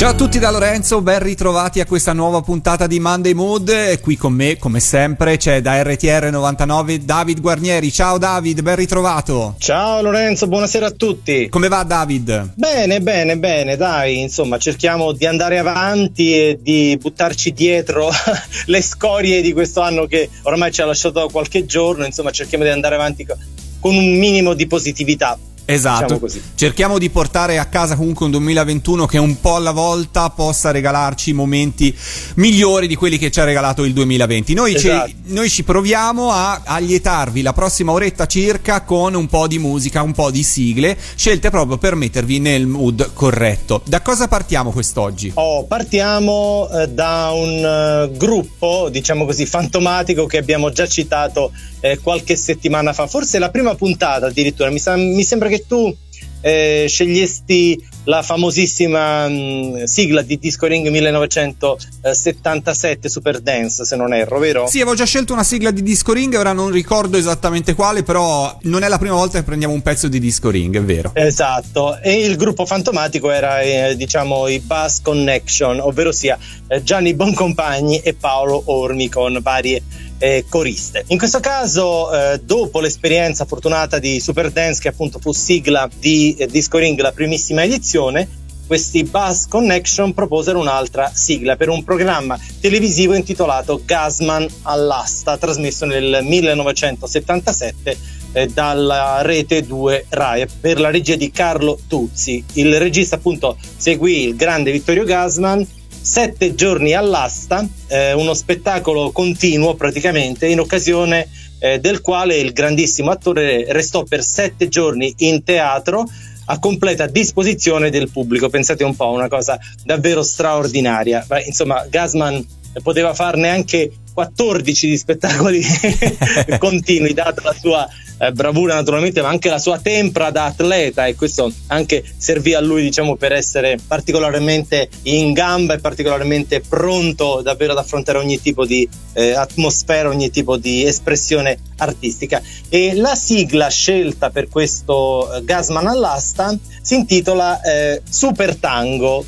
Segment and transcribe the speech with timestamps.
[0.00, 4.00] Ciao a tutti da Lorenzo, ben ritrovati a questa nuova puntata di Monday Mood.
[4.00, 7.92] Qui con me, come sempre, c'è da RTR 99 David Guarnieri.
[7.92, 9.56] Ciao David, ben ritrovato.
[9.58, 11.50] Ciao Lorenzo, buonasera a tutti.
[11.50, 12.54] Come va David?
[12.54, 18.08] Bene, bene, bene, dai, insomma, cerchiamo di andare avanti e di buttarci dietro
[18.64, 22.70] le scorie di questo anno che ormai ci ha lasciato qualche giorno, insomma, cerchiamo di
[22.70, 25.38] andare avanti con un minimo di positività.
[25.72, 30.28] Esatto, diciamo cerchiamo di portare a casa comunque un 2021 che un po' alla volta
[30.30, 31.96] possa regalarci momenti
[32.36, 34.54] migliori di quelli che ci ha regalato il 2020.
[34.54, 35.08] Noi, esatto.
[35.08, 40.02] ci, noi ci, proviamo a allietarvi la prossima oretta circa con un po' di musica,
[40.02, 43.82] un po' di sigle, scelte proprio per mettervi nel mood corretto.
[43.84, 45.32] Da cosa partiamo quest'oggi?
[45.34, 51.98] Oh, partiamo eh, da un uh, gruppo, diciamo così, fantomatico che abbiamo già citato eh,
[51.98, 55.94] qualche settimana fa, forse la prima puntata addirittura, mi, sa, mi sembra che tu
[56.42, 64.14] eh, scegliesti la famosissima mh, mm, sigla di Disco Ring 1977 Super Dance, se non
[64.14, 64.66] erro, vero?
[64.66, 68.56] Sì, avevo già scelto una sigla di Disco Ring, ora non ricordo esattamente quale, però
[68.62, 71.12] non è la prima volta che prendiamo un pezzo di Disco Ring, è vero.
[71.14, 77.12] Esatto, e il gruppo fantomatico era, eh, diciamo, i Bass Connection, ovvero sia eh, Gianni
[77.14, 79.82] Boncompagni e Paolo Ormi con varie
[80.20, 81.04] eh, coriste.
[81.08, 86.36] In questo caso, eh, dopo l'esperienza fortunata di Super Dance, che appunto fu sigla di
[86.36, 88.28] eh, Disco Ring, la primissima edizione,
[88.66, 96.20] questi Buzz Connection proposero un'altra sigla per un programma televisivo intitolato Gasman all'asta, trasmesso nel
[96.22, 97.98] 1977
[98.32, 102.44] eh, dalla rete 2 Rai per la regia di Carlo Tuzzi.
[102.52, 105.66] Il regista appunto seguì il grande Vittorio Gasman
[106.10, 111.28] sette giorni all'asta, eh, uno spettacolo continuo praticamente, in occasione
[111.60, 116.04] eh, del quale il grandissimo attore restò per sette giorni in teatro
[116.46, 118.48] a completa disposizione del pubblico.
[118.48, 121.24] Pensate un po', una cosa davvero straordinaria.
[121.24, 122.44] Beh, insomma, Gasman
[122.82, 125.62] poteva farne anche 14 di spettacoli
[126.58, 127.88] continui, data la sua
[128.20, 132.60] eh, bravura naturalmente, ma anche la sua tempra da atleta e questo anche servì a
[132.60, 138.66] lui, diciamo, per essere particolarmente in gamba e particolarmente pronto davvero ad affrontare ogni tipo
[138.66, 142.42] di eh, atmosfera, ogni tipo di espressione artistica.
[142.68, 149.24] E la sigla scelta per questo eh, Gasman all'asta si intitola eh, Super Tango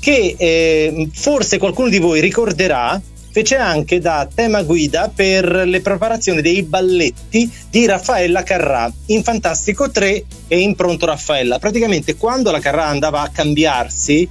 [0.00, 3.00] che eh, forse qualcuno di voi ricorderà
[3.34, 9.90] fece anche da tema guida per le preparazioni dei balletti di Raffaella Carrà in Fantastico
[9.90, 11.58] 3 e in Pronto Raffaella.
[11.58, 14.28] Praticamente quando la Carrà andava a cambiarsi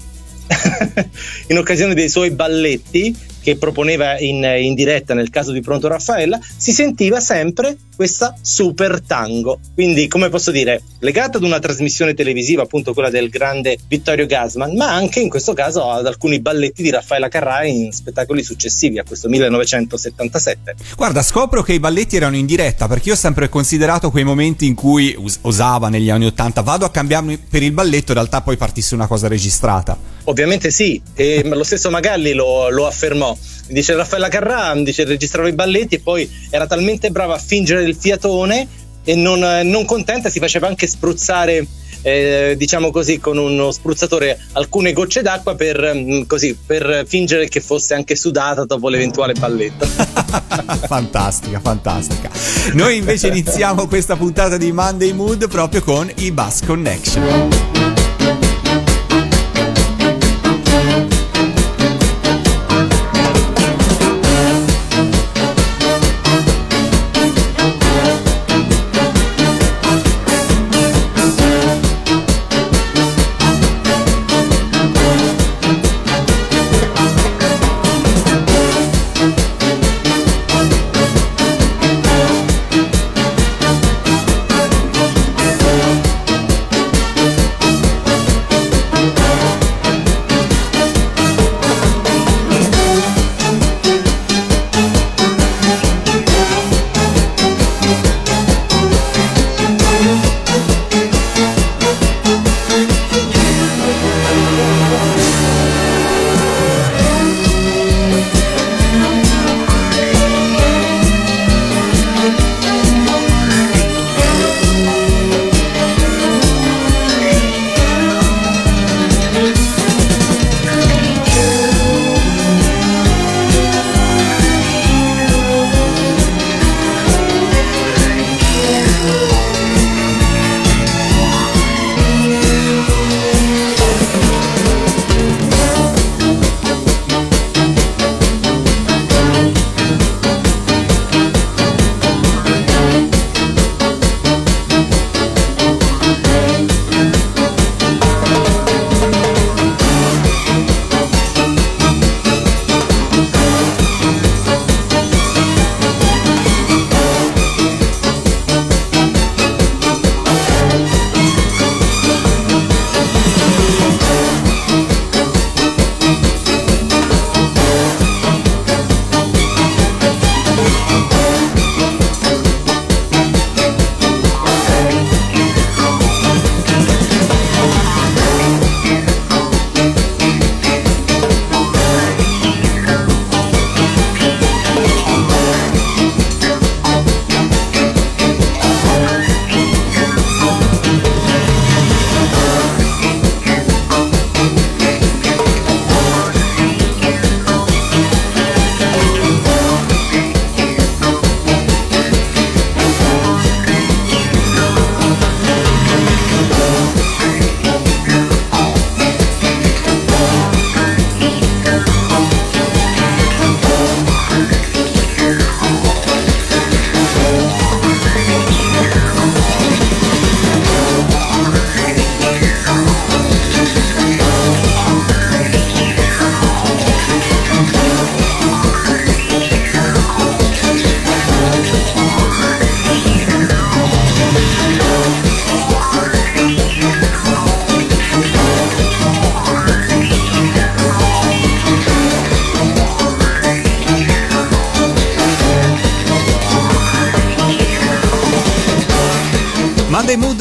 [1.48, 6.40] in occasione dei suoi balletti, che proponeva in, in, diretta nel caso di Pronto Raffaella,
[6.58, 9.60] si sentiva sempre questa super tango.
[9.74, 14.76] Quindi, come posso dire, legata ad una trasmissione televisiva, appunto quella del grande Vittorio Gasman,
[14.76, 19.04] ma anche in questo caso ad alcuni balletti di Raffaella Carrà in spettacoli successivi a
[19.04, 20.76] questo 1977.
[20.96, 24.66] Guarda, scopro che i balletti erano in diretta perché io ho sempre considerato quei momenti
[24.66, 28.42] in cui us- osava negli anni 80, vado a cambiarmi per il balletto, in realtà
[28.42, 29.98] poi partisse una cosa registrata.
[30.26, 33.33] Ovviamente sì, e lo stesso Magalli lo, lo affermò
[33.68, 37.96] Dice Raffaella Carrà, dice registrava i balletti e poi era talmente brava a fingere il
[37.96, 38.68] fiatone
[39.04, 41.66] e non, non contenta si faceva anche spruzzare
[42.04, 47.62] eh, diciamo così, con uno spruzzatore alcune gocce d'acqua per, mm, così, per fingere che
[47.62, 49.86] fosse anche sudata dopo l'eventuale balletto.
[50.86, 52.30] fantastica, fantastica.
[52.74, 58.03] Noi invece iniziamo questa puntata di Monday Mood proprio con i Bass Connection.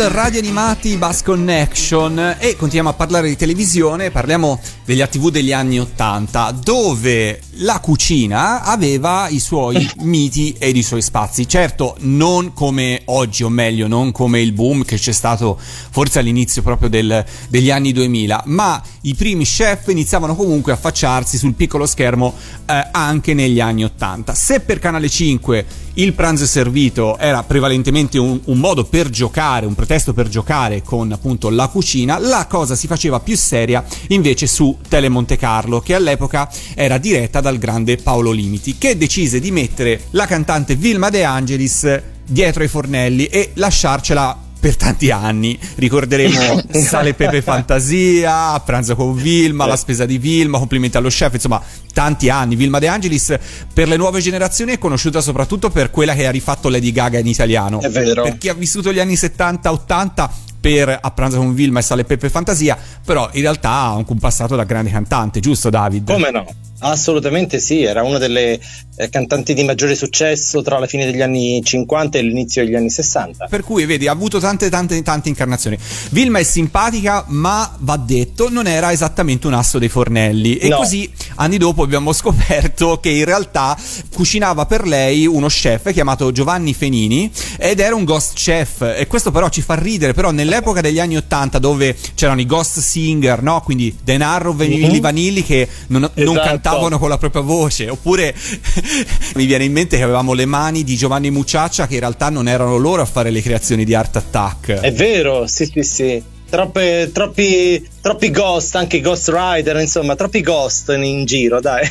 [0.09, 2.37] Radio Animati Bass Connection.
[2.39, 8.63] E continuiamo a parlare di televisione, parliamo degli ATV degli anni 80 dove la cucina
[8.63, 11.49] aveva i suoi miti ed i suoi spazi.
[11.49, 16.63] Certo, non come oggi, o meglio, non come il boom che c'è stato forse all'inizio
[16.63, 21.87] proprio del, degli anni 2000, ma i primi chef iniziavano comunque a affacciarsi sul piccolo
[21.87, 22.35] schermo
[22.67, 24.35] eh, anche negli anni 80.
[24.35, 29.75] Se per Canale 5 il pranzo servito era prevalentemente un, un, modo per giocare, un
[29.75, 34.79] pretesto per giocare con appunto la cucina, la cosa si faceva più seria invece su
[34.89, 40.05] Tele Monte Carlo, che all'epoca era diretta dal grande Paolo Limiti, che decise di mettere
[40.11, 45.59] la cantante Vilma De Angelis dietro ai fornelli e lasciarcela per tanti anni.
[45.75, 51.61] Ricorderemo Sale Pepe Fantasia, Pranzo con Vilma, La spesa di Vilma, Complimenti allo chef, insomma,
[51.93, 52.57] tanti anni.
[52.57, 53.37] Vilma De Angelis
[53.73, 57.27] per le nuove generazioni è conosciuta soprattutto per quella che ha rifatto Lady Gaga in
[57.27, 57.81] italiano.
[57.81, 58.23] È vero.
[58.23, 62.31] Per chi ha vissuto gli anni 70-80 per A pranzo con Vilma e Sale Pepe
[62.31, 66.07] Fantasia, però in realtà ha anche un passato da grande cantante, giusto David?
[66.07, 66.47] Come no?
[66.83, 68.59] Assolutamente sì, era una delle
[68.97, 72.91] eh, cantanti di maggiore successo tra la fine degli anni 50 e l'inizio degli anni
[72.91, 73.47] 60.
[73.47, 75.79] Per cui, vedi, ha avuto tante, tante, tante incarnazioni.
[76.11, 80.57] Vilma è simpatica, ma va detto, non era esattamente un asso dei fornelli.
[80.57, 80.79] E no.
[80.79, 83.77] così, anni dopo, abbiamo scoperto che in realtà
[84.13, 88.95] cucinava per lei uno chef chiamato Giovanni Fenini ed era un ghost chef.
[88.97, 92.81] E questo però ci fa ridere, però nell'epoca degli anni 80 dove c'erano i ghost
[92.81, 93.61] singer, no?
[93.63, 95.01] Quindi Denaro, Vanilli, mm-hmm.
[95.01, 96.23] Vanilli che non, esatto.
[96.25, 97.89] non cantavano cantavano con la propria voce.
[97.89, 98.35] Oppure
[99.35, 102.49] mi viene in mente che avevamo le mani di Giovanni Mucciaccia che in realtà non
[102.49, 104.73] erano loro a fare le creazioni di Art Attack.
[104.73, 106.23] È vero, sì, sì, sì.
[106.49, 111.89] Troppe, troppi troppi ghost, anche Ghost Rider, insomma, troppi ghost in giro, dai.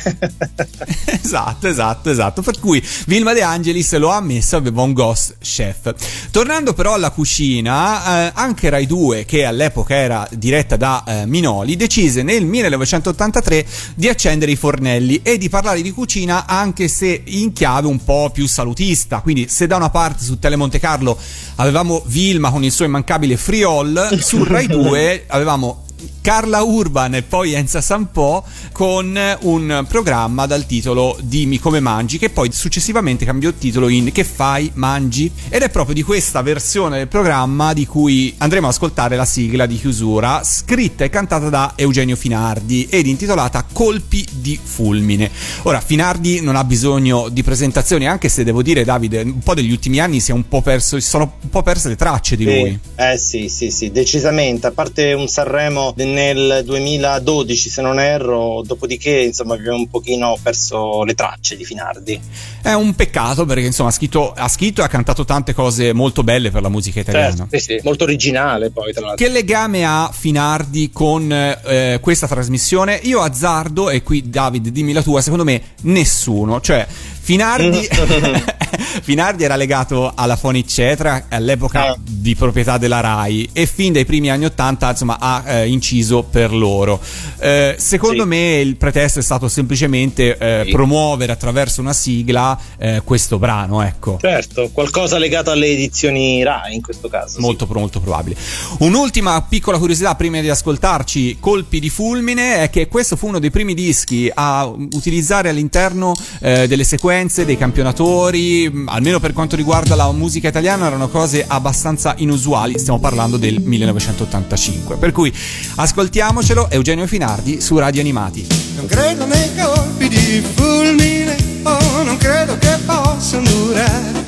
[1.08, 2.42] esatto, esatto, esatto.
[2.42, 5.92] Per cui Vilma De Angelis lo ha ammesso, aveva un ghost chef.
[6.30, 11.76] Tornando però alla cucina, eh, anche Rai 2, che all'epoca era diretta da eh, Minoli,
[11.76, 17.54] decise nel 1983 di accendere i fornelli e di parlare di cucina anche se in
[17.54, 19.20] chiave un po' più salutista.
[19.20, 21.18] Quindi se da una parte su Tele Monte Carlo
[21.56, 25.84] avevamo Vilma con il suo immancabile Friol, su Rai 2 avevamo
[26.20, 32.30] Carla Urban e poi Enza Sampo con un programma dal titolo Dimmi come mangi che
[32.30, 37.08] poi successivamente cambiò titolo in Che fai mangi ed è proprio di questa versione del
[37.08, 42.16] programma di cui andremo ad ascoltare la sigla di chiusura scritta e cantata da Eugenio
[42.16, 45.30] Finardi ed intitolata Colpi di fulmine.
[45.62, 49.70] Ora Finardi non ha bisogno di presentazioni anche se devo dire Davide un po' degli
[49.70, 52.50] ultimi anni si, è un po perso, sono un po' perse le tracce di sì.
[52.50, 52.78] lui.
[52.96, 59.10] Eh sì sì sì decisamente a parte un Sanremo nel 2012 se non erro, dopodiché
[59.10, 62.20] insomma abbiamo un pochino perso le tracce di Finardi.
[62.62, 66.22] È un peccato perché insomma ha scritto, ha scritto e ha cantato tante cose molto
[66.22, 67.34] belle per la musica italiana.
[67.34, 69.24] Certo, sì, sì, molto originale poi tra l'altro.
[69.24, 73.00] Che legame ha Finardi con eh, questa trasmissione?
[73.02, 76.86] Io azzardo, e qui David dimmi la tua, secondo me nessuno, cioè
[77.24, 77.86] Finardi,
[79.02, 81.98] Finardi era legato alla Fonic Cetra all'epoca eh.
[82.02, 86.52] di proprietà della RAI e fin dai primi anni 80 insomma ha eh, inciso per
[86.52, 87.00] loro.
[87.38, 88.28] Eh, secondo sì.
[88.28, 90.72] me il pretesto è stato semplicemente eh, sì.
[90.72, 94.18] promuovere attraverso una sigla eh, questo brano, ecco.
[94.20, 97.38] Certo, qualcosa legato alle edizioni RAI in questo caso.
[97.38, 97.72] Molto, sì.
[97.78, 98.34] molto probabile.
[98.78, 103.52] Un'ultima piccola curiosità prima di ascoltarci Colpi di fulmine è che questo fu uno dei
[103.52, 109.94] primi dischi a utilizzare all'interno eh, delle sequenze sequenze, dei campionatori, almeno per quanto riguarda
[109.94, 112.78] la musica italiana, erano cose abbastanza inusuali.
[112.78, 114.96] Stiamo parlando del 1985.
[114.96, 115.30] Per cui
[115.76, 118.46] ascoltiamocelo, Eugenio Finardi su Radio Animati.
[118.76, 124.24] Non credo nei colpi di fulmine, oh, non credo che possano durare.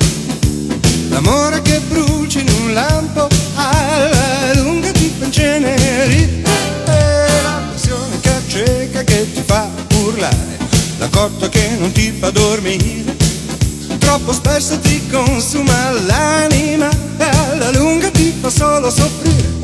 [1.09, 5.27] L'amore che brucia in un lampo alla lunga ti fa
[11.15, 13.15] cotta che non ti fa dormire,
[13.99, 19.63] troppo spesso ti consuma l'anima e alla lunga ti fa solo soffrire.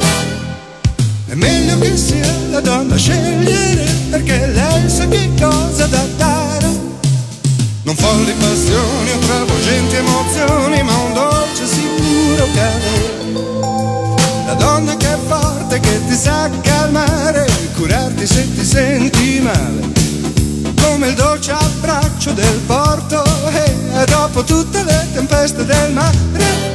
[1.28, 6.70] È meglio che sia la donna a scegliere perché lei sa che cosa da dare.
[7.84, 13.32] Non folli passioni o travolgenti emozioni, ma un dolce sicuro cadere.
[14.46, 20.01] La donna che è forte, che ti sa calmare, curarti se ti senti male
[20.84, 23.24] come il dolce abbraccio del porto
[23.54, 26.18] e dopo tutte le tempeste del mare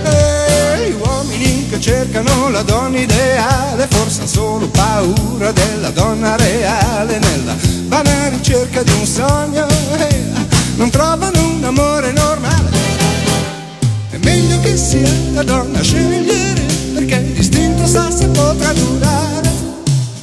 [0.04, 7.18] e gli uomini che cercano la donna ideale forse hanno solo paura della donna reale
[7.18, 7.54] nella
[7.88, 10.25] vana ricerca di un sogno e
[10.76, 12.70] non trovano un amore normale.
[14.10, 16.62] È meglio che sia la donna a scegliere
[16.94, 17.36] perché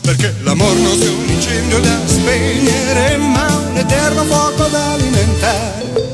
[0.03, 6.12] perché l'amor non è un incendio da spegnere ma un eterno fuoco da alimentare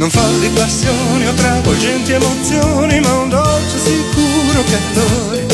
[0.00, 5.46] Non fa di passioni o travolgenti emozioni, ma un dolce sicuro calore.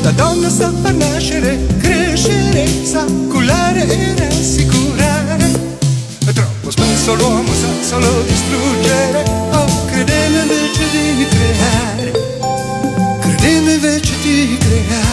[0.00, 5.44] La donna sa far nascere, crescere, sa cullare e rassicurare.
[6.26, 12.12] E troppo spesso l'uomo sa solo distruggere, oh, credendo invece di creare.
[13.20, 15.04] Credendo invece di creare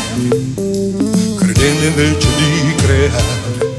[1.37, 3.73] credendo invece di creare,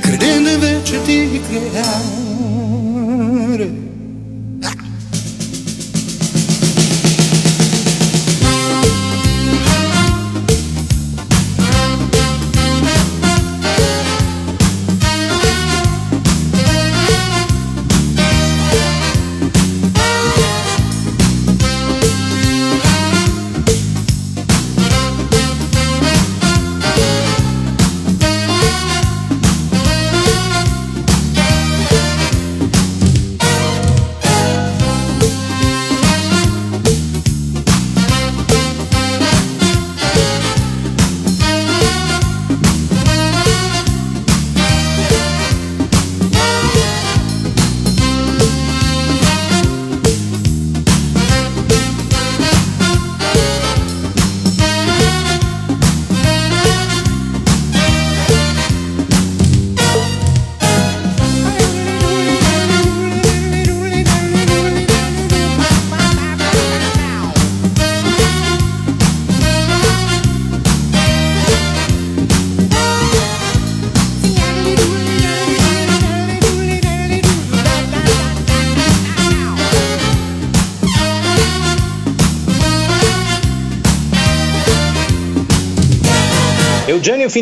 [0.00, 2.23] credendo invece di creare.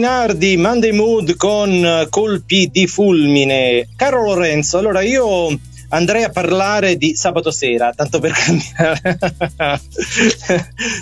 [0.02, 3.86] Finardi, Monday Mood con colpi di fulmine.
[3.94, 5.56] Caro Lorenzo, allora io
[5.90, 9.18] andrei a parlare di sabato sera, tanto per cambiare.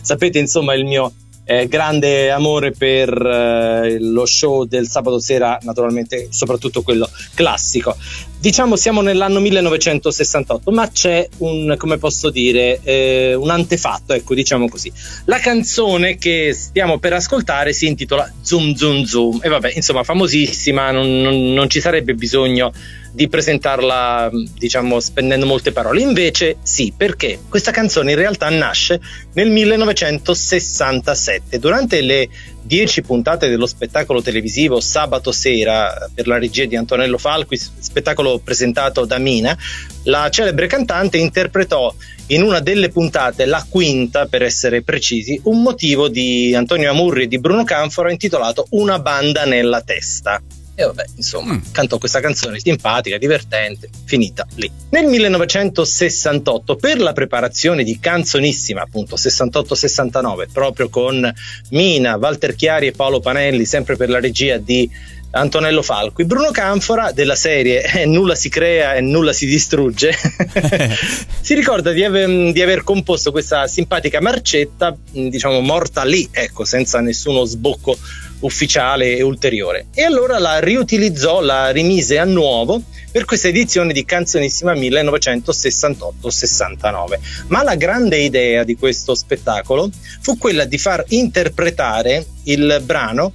[0.02, 1.14] Sapete, insomma, il mio
[1.50, 7.96] eh, grande amore per eh, lo show del sabato sera, naturalmente, soprattutto quello classico.
[8.38, 14.68] Diciamo siamo nell'anno 1968, ma c'è un, come posso dire, eh, un antefatto, ecco, diciamo
[14.68, 14.92] così.
[15.24, 20.92] La canzone che stiamo per ascoltare si intitola Zoom Zoom Zoom e vabbè, insomma, famosissima,
[20.92, 22.72] non, non, non ci sarebbe bisogno
[23.12, 26.00] di presentarla, diciamo, spendendo molte parole.
[26.00, 29.00] Invece sì, perché questa canzone in realtà nasce
[29.34, 32.28] nel 1967, durante le
[32.62, 39.04] dieci puntate dello spettacolo televisivo Sabato sera per la regia di Antonello Falqui, spettacolo presentato
[39.04, 39.56] da Mina,
[40.04, 41.94] la celebre cantante interpretò
[42.28, 47.28] in una delle puntate, la quinta per essere precisi, un motivo di Antonio Amurri e
[47.28, 50.40] di Bruno Canfora intitolato Una banda nella testa.
[50.80, 51.72] E vabbè, insomma, mm.
[51.72, 54.70] cantò questa canzone simpatica, divertente, finita lì.
[54.88, 61.30] Nel 1968, per la preparazione di Canzonissima, appunto 68-69, proprio con
[61.68, 64.90] Mina, Walter Chiari e Paolo Panelli, sempre per la regia di
[65.32, 70.12] Antonello Falqui, Bruno Canfora della serie eh, Nulla si crea e nulla si distrugge
[71.40, 76.98] si ricorda di aver, di aver, composto questa simpatica marcetta diciamo morta lì ecco senza
[76.98, 77.96] nessuno sbocco
[78.40, 79.86] ufficiale e ulteriore.
[79.94, 87.18] E allora la riutilizzò la rimise a nuovo per questa edizione di Canzonissima 1968-69
[87.48, 93.32] ma la grande idea di questo spettacolo fu quella di far interpretare il brano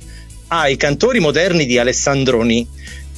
[0.47, 2.65] ai cantori moderni di Alessandroni,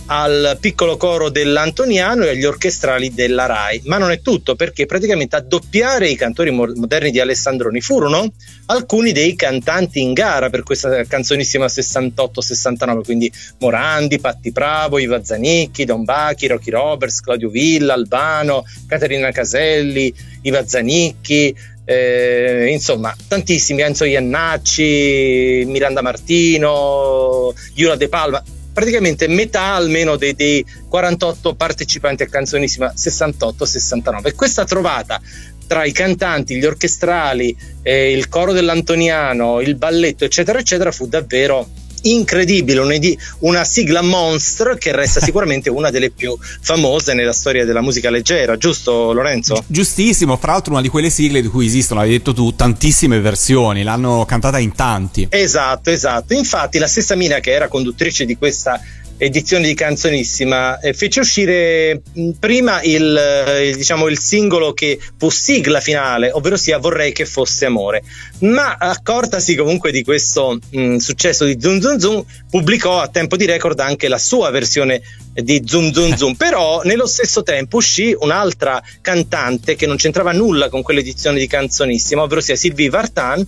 [0.07, 3.81] al piccolo coro dell'Antoniano e agli orchestrali della RAI.
[3.85, 8.31] Ma non è tutto, perché praticamente a doppiare i cantori moderni di Alessandroni furono
[8.67, 15.85] alcuni dei cantanti in gara per questa canzonissima 68-69, quindi Morandi, Patti Bravo, Iva Zanicchi,
[15.85, 21.55] Don Bachi, Rocky Roberts, Claudio Villa, Albano, Caterina Caselli, Iva Zanicchi,
[21.89, 28.43] eh, insomma, tantissimi, Enzo Iannacci, Miranda Martino, Iura De Palma,
[28.77, 34.35] praticamente metà almeno dei, dei 48 partecipanti a Canzonissima 68-69.
[34.35, 35.19] Questa trovata
[35.65, 41.67] tra i cantanti, gli orchestrali, eh, il coro dell'Antoniano, il balletto, eccetera, eccetera, fu davvero
[42.03, 48.09] incredibile, una sigla monster che resta sicuramente una delle più famose nella storia della musica
[48.09, 49.63] leggera, giusto Lorenzo?
[49.67, 53.83] Giustissimo, fra l'altro una di quelle sigle di cui esistono, hai detto tu, tantissime versioni,
[53.83, 55.27] l'hanno cantata in tanti.
[55.29, 56.33] Esatto, esatto.
[56.33, 58.79] Infatti la stessa Mina che era conduttrice di questa
[59.17, 65.29] edizione di Canzonissima eh, fece uscire mh, prima il, eh, diciamo, il singolo che fu
[65.29, 68.03] sigla finale, ovvero sia Vorrei che fosse amore.
[68.39, 73.45] Ma accortasi comunque di questo mh, successo di Zoom Zoom Zoom, pubblicò a tempo di
[73.45, 75.01] record anche la sua versione
[75.33, 76.33] di Zoom Zoom Zoom.
[76.37, 82.21] Però nello stesso tempo uscì un'altra cantante che non c'entrava nulla con quell'edizione di Canzonissima,
[82.21, 83.45] ovvero sia Sylvie Vartan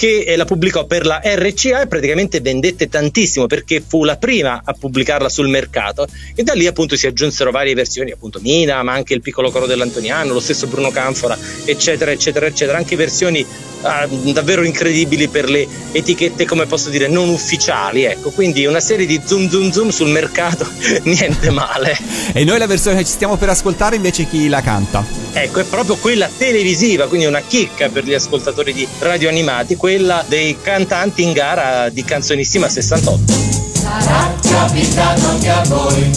[0.00, 4.62] che eh, la pubblicò per la RCA e praticamente vendette tantissimo perché fu la prima
[4.64, 8.94] a pubblicarla sul mercato e da lì appunto si aggiunsero varie versioni, appunto Mina, ma
[8.94, 11.36] anche il piccolo coro dell'Antoniano, lo stesso Bruno Canfora,
[11.66, 13.44] eccetera, eccetera, eccetera, anche versioni
[13.82, 19.04] ah, davvero incredibili per le etichette, come posso dire, non ufficiali, ecco, quindi una serie
[19.04, 20.66] di zoom zoom zoom sul mercato,
[21.04, 21.94] niente male.
[22.32, 25.04] E noi la versione che ci stiamo per ascoltare invece chi la canta?
[25.32, 30.24] Ecco, è proprio quella televisiva, quindi una chicca per gli ascoltatori di radio animati, quella
[30.28, 33.32] dei cantanti in gara di Canzonissima 68.
[33.72, 36.10] Sarà capitato anche a voi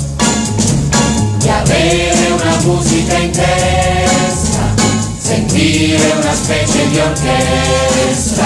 [1.38, 4.75] di avere una musica in testa,
[5.17, 8.45] sentire una specie di orchestra,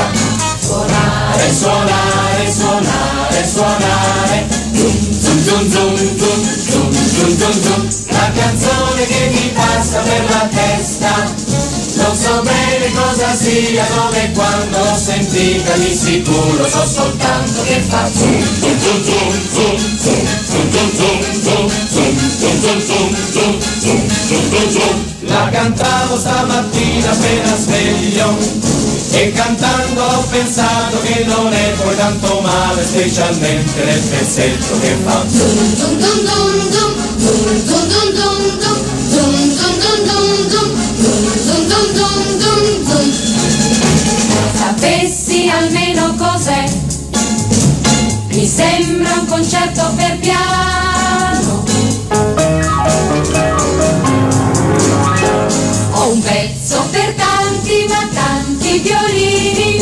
[0.62, 6.38] suonare, suonare, suonare, suonare, zum zum zum zum
[6.72, 12.92] zum zum zum zum, la canzone che mi passa per la testa non so bene
[12.94, 18.80] cosa sia, dove e quando l'ho sentita, di sicuro so soltanto che fa zoom, zoom,
[18.82, 25.06] zoom, zoom, zoom, zoom, zoom, zoom, zoom, zoom, zoom, zoom, zoom, zoom, zoom, zoom, zoom.
[25.22, 28.38] La cantavo stamattina appena sveglio
[29.12, 35.26] e cantando ho pensato che non è poi tanto male, specialmente nel pezzetto che fa
[35.28, 38.77] zoom, zoom, zoom, zoom, zoom, zoom, zoom, zoom, zoom, zoom,
[44.54, 46.64] Sapessi almeno cos'è,
[48.30, 51.64] mi sembra un concerto per piano.
[55.92, 59.82] Ho un pezzo per tanti, ma tanti violini.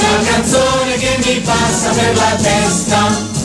[0.00, 3.35] La canzone che mi passa per la testa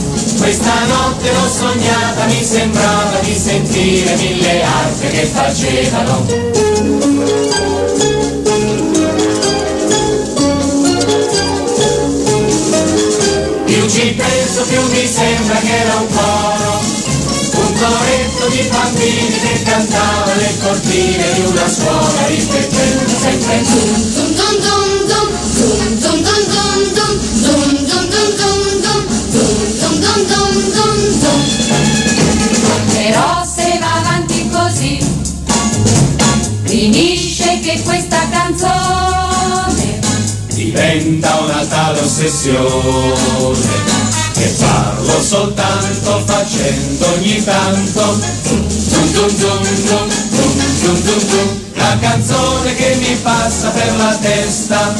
[0.42, 6.26] questa notte l'ho sognata, mi sembrava di sentire mille altre che facevano.
[13.66, 16.80] Più ci penso più mi sembra che era un coro,
[17.62, 24.36] un coretto di bambini che cantava nel cortile di una scuola ripetendo sempre zum zum
[24.36, 25.28] zum zum zum
[25.60, 26.44] zum zum zum
[26.94, 27.61] zum zum
[38.62, 40.00] canzone.
[40.48, 43.60] Diventa una tale ossessione.
[44.34, 48.20] Che parlo soltanto facendo ogni tanto.
[48.44, 48.68] Dum
[49.12, 50.10] dum dum dum
[50.82, 54.94] dum dum dum la canzone che mi passa per la testa.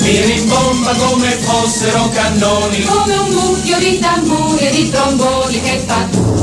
[0.00, 2.84] Mi rimbomba come fossero cannoni.
[2.84, 6.42] Come un mucchio di tamburi e di tromboni che fa.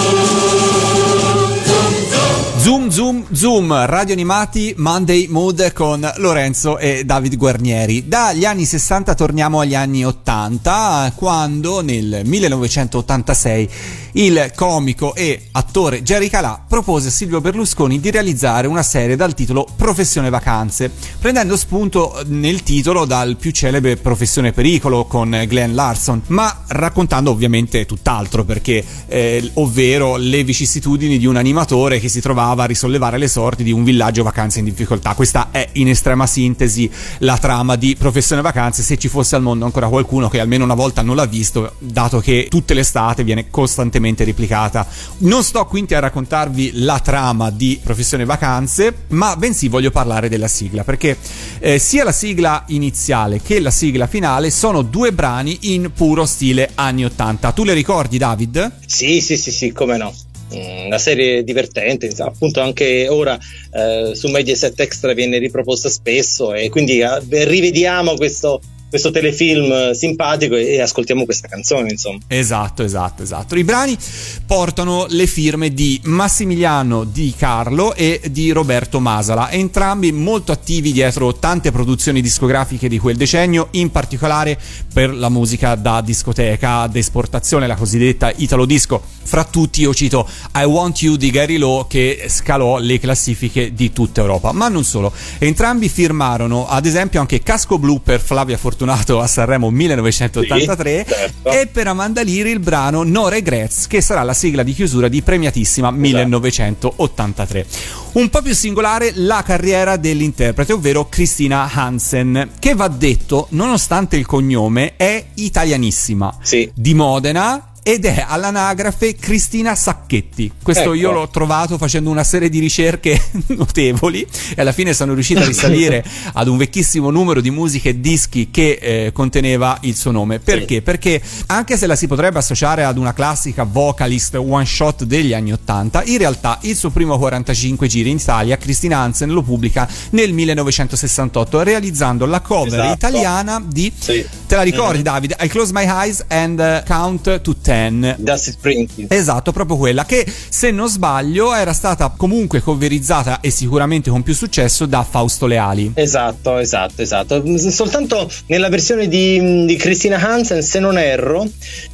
[2.91, 8.09] Zoom Zoom radio animati Monday Mood con Lorenzo e David Guarnieri.
[8.09, 13.69] Dagli anni 60 torniamo agli anni 80, quando nel 1986
[14.13, 19.33] il comico e attore Jerry Calà propose a Silvio Berlusconi di realizzare una serie dal
[19.33, 26.23] titolo Professione Vacanze, prendendo spunto nel titolo dal più celebre Professione Pericolo con Glenn Larson,
[26.27, 32.63] ma raccontando ovviamente tutt'altro perché, eh, ovvero le vicissitudini di un animatore che si trovava
[32.63, 35.13] a risollevare le sorti di un villaggio vacanze in difficoltà.
[35.13, 39.65] Questa è in estrema sintesi la trama di Professione Vacanze, se ci fosse al mondo
[39.65, 43.49] ancora qualcuno che almeno una volta non l'ha visto, dato che tutte le estate viene
[43.49, 44.85] costantemente recentemente replicata.
[45.19, 50.47] Non sto quindi a raccontarvi la trama di Professione Vacanze, ma bensì voglio parlare della
[50.47, 51.17] sigla, perché
[51.59, 56.71] eh, sia la sigla iniziale che la sigla finale sono due brani in puro stile
[56.75, 57.51] anni 80.
[57.51, 58.71] Tu le ricordi, David?
[58.85, 60.13] Sì, sì, sì, sì, come no
[60.53, 63.37] mm, una serie divertente, appunto anche ora
[63.71, 68.59] eh, su Mediaset Extra viene riproposta spesso e quindi eh, rivediamo questo,
[68.91, 72.19] questo telefilm simpatico e, ascoltiamo questa canzone, insomma.
[72.27, 73.55] Esatto, esatto, esatto.
[73.55, 73.97] I brani
[74.45, 81.35] portano le firme di Massimiliano Di Carlo e di Roberto Masala, entrambi molto attivi dietro
[81.35, 84.59] tante produzioni discografiche di quel decennio, in particolare
[84.93, 89.01] per la musica da discoteca d'esportazione, la cosiddetta Italo Disco.
[89.23, 93.93] Fra tutti io cito I Want You di Gary Lowe che scalò le classifiche di
[93.93, 95.13] tutta Europa, ma non solo.
[95.37, 101.13] Entrambi firmarono ad esempio anche Casco Blu per Flavia Fortunato fortunato a Sanremo 1983 sì,
[101.13, 101.49] certo.
[101.49, 105.21] e per Amanda Liri il brano No Regrets che sarà la sigla di chiusura di
[105.21, 106.01] Premiatissima esatto.
[106.01, 107.65] 1983.
[108.13, 114.25] Un po' più singolare la carriera dell'interprete, ovvero Cristina Hansen, che va detto, nonostante il
[114.25, 116.35] cognome, è italianissima.
[116.41, 116.69] Sì.
[116.73, 120.51] Di Modena, ed è all'anagrafe Cristina Sacchetti.
[120.61, 120.93] Questo ecco.
[120.93, 125.45] io l'ho trovato facendo una serie di ricerche notevoli e alla fine sono riuscito a
[125.45, 130.39] risalire ad un vecchissimo numero di musiche e dischi che eh, conteneva il suo nome.
[130.39, 130.75] Perché?
[130.75, 130.81] Sì.
[130.81, 135.51] Perché anche se la si potrebbe associare ad una classica vocalist one shot degli anni
[135.53, 140.31] 80, in realtà il suo primo 45 giri in Italia Cristina Hansen lo pubblica nel
[140.33, 142.93] 1968 realizzando la cover esatto.
[142.93, 144.25] italiana di sì.
[144.47, 145.03] Te la ricordi mm-hmm.
[145.03, 145.37] Davide?
[145.39, 148.15] I close my eyes and uh, count to ten 10.
[148.23, 149.13] Dusty Springfield.
[149.13, 154.33] Esatto, proprio quella che se non sbaglio era stata comunque coverizzata e sicuramente con più
[154.33, 155.91] successo da Fausto Leali.
[155.95, 157.43] Esatto, esatto, esatto.
[157.69, 161.47] Soltanto nella versione di, di Christina Hansen, se non erro,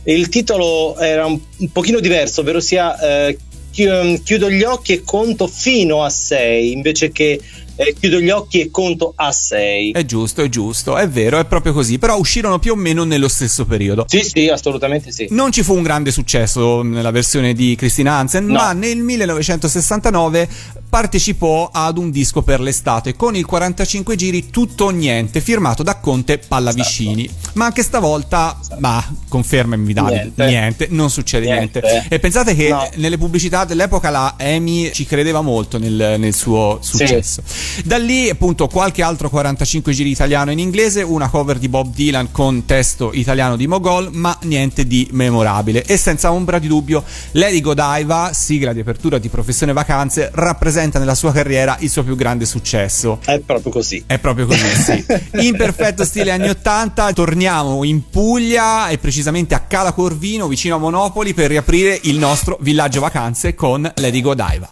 [0.06, 3.38] il titolo era un, un pochino diverso, ovvero sia eh,
[3.70, 7.40] chiudo gli occhi e conto fino a 6 invece che
[7.78, 9.92] eh, chiudo gli occhi e conto a 6.
[9.92, 13.28] È giusto, è giusto, è vero, è proprio così, però uscirono più o meno nello
[13.28, 14.06] stesso periodo.
[14.08, 15.28] Sì, sì, assolutamente sì.
[15.30, 18.54] Non ci fu un grande successo nella versione di Christina Hansen, no.
[18.54, 20.50] ma nel 1969
[20.90, 25.98] partecipò ad un disco per l'estate con il 45 giri tutto o niente firmato da
[25.98, 27.47] Conte Pallavicini esatto.
[27.58, 30.46] Ma anche stavolta ma confermami Davide niente.
[30.46, 31.82] niente, non succede niente.
[31.84, 32.08] niente.
[32.10, 32.89] e pensate che no.
[32.96, 37.84] nelle pubblicità dell'epoca la Amy ci credeva molto nel, nel suo successo sì.
[37.84, 42.32] da lì appunto qualche altro 45 giri italiano in inglese una cover di Bob Dylan
[42.32, 47.60] con testo italiano di Mogol ma niente di memorabile e senza ombra di dubbio Lady
[47.60, 52.15] Godiva sigla di apertura di Professione Vacanze rappresenta rappresenta nella sua carriera il suo più
[52.15, 53.20] grande successo.
[53.24, 54.04] È proprio così.
[54.06, 55.06] È proprio così, sì.
[55.48, 60.80] In perfetto stile anni 80 torniamo in Puglia e precisamente a Cala Corvino vicino a
[60.80, 64.70] Monopoli per riaprire il nostro villaggio vacanze con Lady Godiva.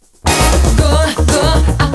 [0.76, 1.95] Go, go,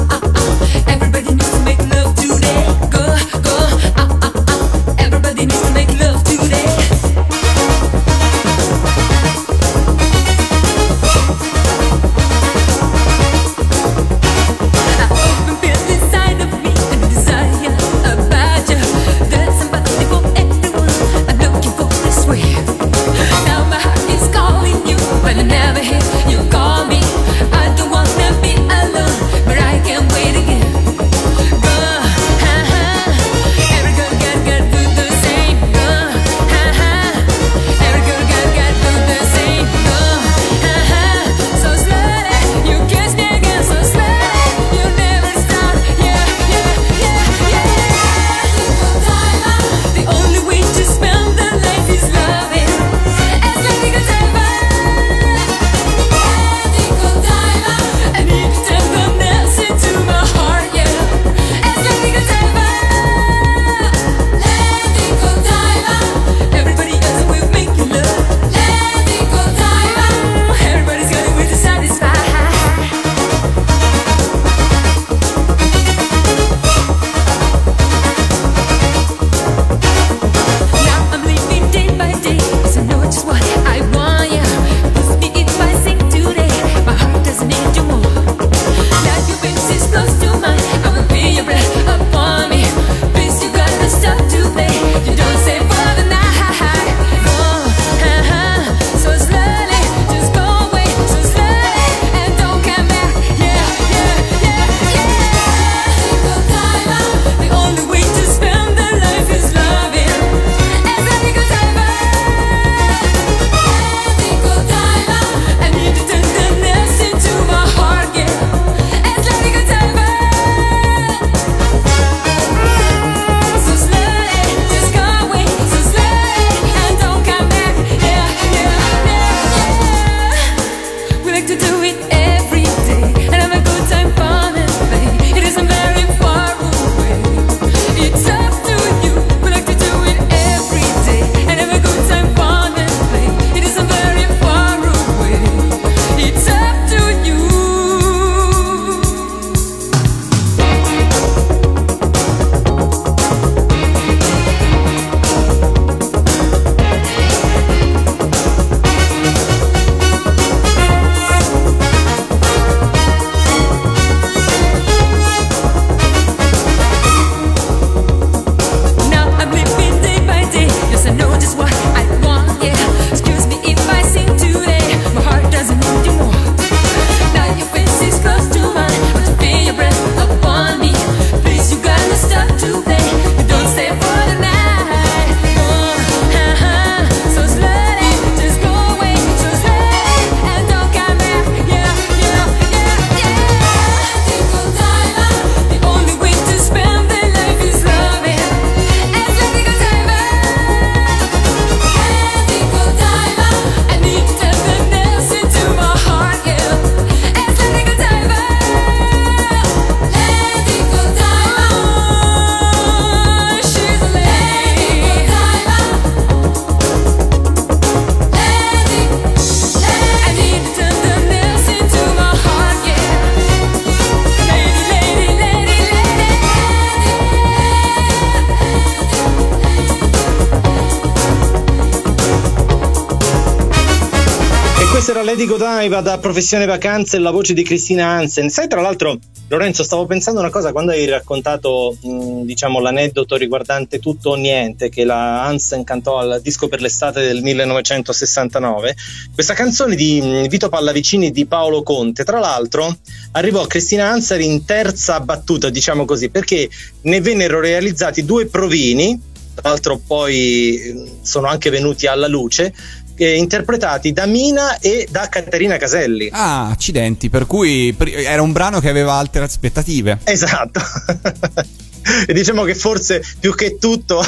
[235.11, 238.49] era Lady Godiva da Professione Vacanze e la voce di Cristina Hansen.
[238.49, 239.19] Sai, tra l'altro,
[239.49, 244.89] Lorenzo, stavo pensando una cosa quando hai raccontato, mh, diciamo, l'aneddoto riguardante tutto o niente
[244.89, 248.95] che la Hansen cantò al disco per l'estate del 1969.
[249.35, 252.97] Questa canzone di Vito Pallavicini di Paolo Conte, tra l'altro,
[253.33, 256.69] arrivò a Cristina Hansen in terza battuta, diciamo così, perché
[257.03, 259.21] ne vennero realizzati due provini,
[259.55, 262.73] tra l'altro poi sono anche venuti alla luce
[263.21, 266.31] eh, interpretati da Mina e da Caterina Caselli.
[266.33, 270.21] Ah, accidenti, per cui era un brano che aveva altre aspettative.
[270.25, 270.81] Esatto.
[272.27, 274.23] e diciamo che forse più che tutto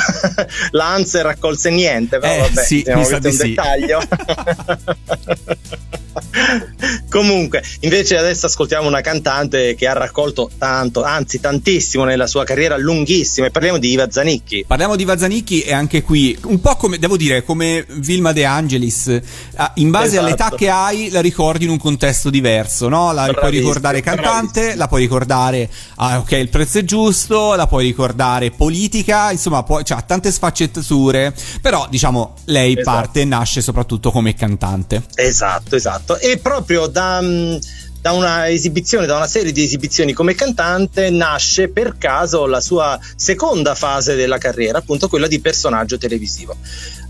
[0.72, 3.48] l'Anse raccolse niente, però eh, vabbè, sì, diciamo questo è un sì.
[3.48, 4.00] dettaglio.
[7.08, 12.76] Comunque, invece adesso ascoltiamo una cantante che ha raccolto tanto, anzi tantissimo nella sua carriera
[12.76, 14.64] lunghissima e parliamo di Iva Zanicchi.
[14.66, 19.20] Parliamo di Vazzanicchi e anche qui un po' come, devo dire, come Vilma De Angelis,
[19.74, 20.26] in base Esatto.
[20.26, 23.12] all'età che hai la ricordi in un contesto diverso, no?
[23.12, 24.78] La puoi Bravissimo, ricordare cantante, bravissimo.
[24.78, 29.84] la puoi ricordare, ah, ok, il prezzo è giusto, la puoi ricordare politica, insomma, poi,
[29.84, 32.90] cioè, ha tante sfaccettature, però diciamo lei Esatto.
[32.90, 35.02] parte e nasce soprattutto come cantante.
[35.14, 36.18] Esatto, esatto.
[36.18, 37.58] E proprio da, mh,
[38.02, 42.98] da una esibizione, da una serie di esibizioni come cantante, nasce per caso la sua
[43.14, 46.56] seconda fase della carriera, appunto quella di personaggio televisivo.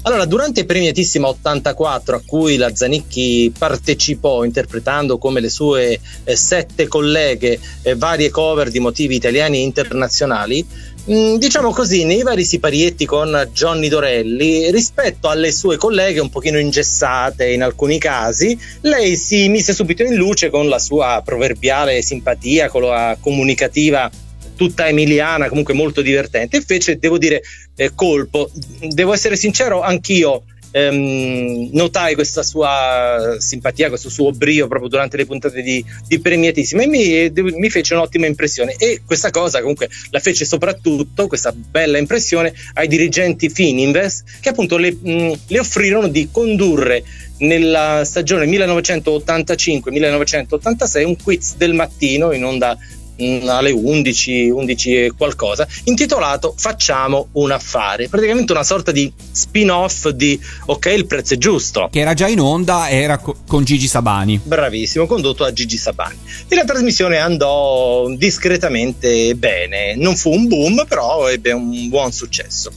[0.02, 6.36] Allora, durante il premiatissima 84 a cui la Zanicchi partecipò interpretando come le sue eh,
[6.36, 10.66] sette colleghe eh, varie cover di motivi italiani e internazionali,
[11.04, 17.50] diciamo così, nei vari siparietti con Johnny Dorelli, rispetto alle sue colleghe un pochino ingessate
[17.50, 22.82] in alcuni casi, lei si mise subito in luce con la sua proverbiale simpatia, con
[22.82, 24.10] la comunicativa
[24.54, 26.58] tutta emiliana, comunque molto divertente.
[26.58, 27.42] E fece, devo dire,
[27.74, 28.50] eh, colpo.
[28.80, 35.26] Devo essere sincero, anch'io ehm, notai questa sua simpatia, questo suo brio proprio durante le
[35.26, 38.74] puntate di, di Premiatissima e mi, mi fece un'ottima impressione.
[38.76, 44.76] E questa cosa comunque la fece soprattutto, questa bella impressione, ai dirigenti Fininvest che appunto
[44.76, 47.04] le, mh, le offrirono di condurre
[47.38, 52.76] nella stagione 1985-1986 un quiz del mattino in onda
[53.18, 60.38] alle 11, 11 e qualcosa, intitolato Facciamo un affare, praticamente una sorta di spin-off di
[60.66, 61.88] Ok, il prezzo è giusto.
[61.90, 64.40] Che era già in onda, era co- con Gigi Sabani.
[64.42, 66.18] Bravissimo, condotto da Gigi Sabani.
[66.48, 69.94] E la trasmissione andò discretamente bene.
[69.96, 72.70] Non fu un boom, però ebbe un buon successo.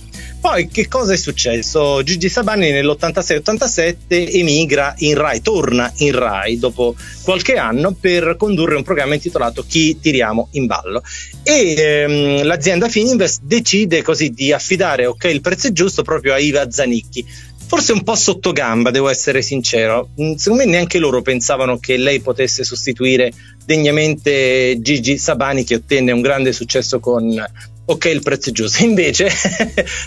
[0.45, 2.03] Poi che cosa è successo?
[2.03, 8.83] Gigi Sabani nell'86-87 emigra in Rai, torna in Rai dopo qualche anno per condurre un
[8.83, 11.01] programma intitolato Chi tiriamo in ballo.
[11.41, 16.69] E ehm, l'azienda Fininvest decide così di affidare Ok, il prezzo giusto proprio a Iva
[16.69, 17.25] Zanicchi.
[17.65, 20.09] Forse un po' sotto gamba, devo essere sincero.
[20.21, 23.31] Mm, Secondo me neanche loro pensavano che lei potesse sostituire
[23.65, 27.43] degnamente Gigi Sabani che ottenne un grande successo con
[27.85, 28.83] Ok, il prezzo è giusto.
[28.85, 29.29] Invece,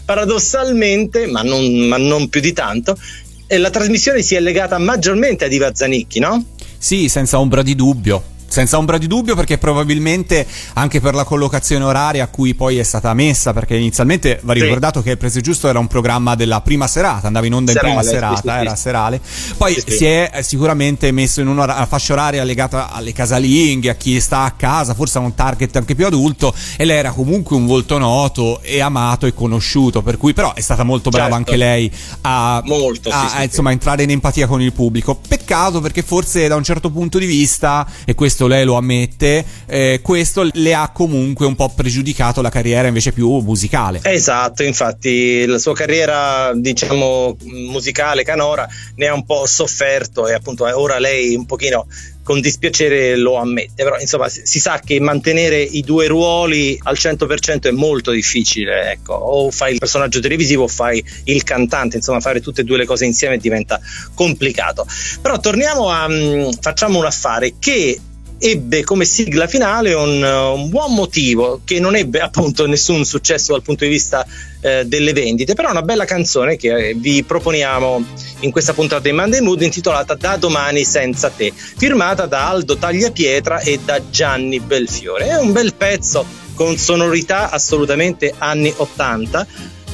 [0.04, 2.98] paradossalmente, ma non, ma non più di tanto,
[3.46, 6.44] eh, la trasmissione si è legata maggiormente ad Iva Zanicchi, no?
[6.76, 8.36] Sì, senza ombra di dubbio.
[8.48, 12.82] Senza ombra di dubbio perché probabilmente anche per la collocazione oraria a cui poi è
[12.82, 14.62] stata messa, perché inizialmente va Sì.
[14.62, 17.76] ricordato che il prezzo giusto era un programma della prima serata, andava in onda in
[17.78, 18.48] Serale, prima sì, serata, sì, sì.
[18.66, 19.20] era serale.
[19.56, 19.96] Poi Sì, sì.
[19.98, 24.42] si è eh, sicuramente messo in una fascia oraria legata alle casalinghe, a chi sta
[24.44, 27.98] a casa, forse a un target anche più adulto e lei era comunque un volto
[27.98, 31.36] noto e amato e conosciuto, per cui però è stata molto brava Certo.
[31.36, 33.44] anche lei a, Molto, sì, a- sì, a, sì.
[33.44, 35.20] insomma, entrare in empatia con il pubblico.
[35.28, 40.00] Peccato perché forse da un certo punto di vista, e questo lei lo ammette, eh,
[40.02, 44.00] questo le ha comunque un po' pregiudicato la carriera invece più musicale.
[44.02, 50.64] Esatto, infatti la sua carriera, diciamo, musicale canora ne ha un po' sofferto e appunto
[50.64, 51.86] ora lei un pochino
[52.28, 56.96] con dispiacere lo ammette, però insomma si si sa che mantenere i due ruoli al
[56.98, 62.20] 100% è molto difficile, ecco, o fai il personaggio televisivo o fai il cantante, insomma
[62.20, 63.80] fare tutte e due le cose insieme diventa
[64.12, 64.86] complicato.
[65.22, 67.98] Però torniamo a mm, facciamo un affare che
[68.38, 73.62] ebbe come sigla finale un, un buon motivo che non ebbe appunto nessun successo dal
[73.62, 74.24] punto di vista
[74.60, 78.04] eh, delle vendite, però una bella canzone che eh, vi proponiamo
[78.40, 83.60] in questa puntata di Monday Mood intitolata Da domani senza te, firmata da Aldo Tagliapietra
[83.60, 85.28] e da Gianni Belfiore.
[85.28, 86.24] È un bel pezzo
[86.54, 89.46] con sonorità assolutamente anni 80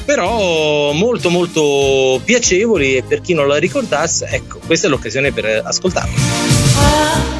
[0.03, 5.61] però molto molto piacevoli e per chi non la ricordasse ecco questa è l'occasione per
[5.63, 6.13] ascoltarlo
[6.77, 7.34] Ah,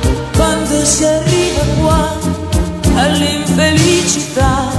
[0.75, 2.13] quando si arriva qua
[2.95, 4.71] all'infelicità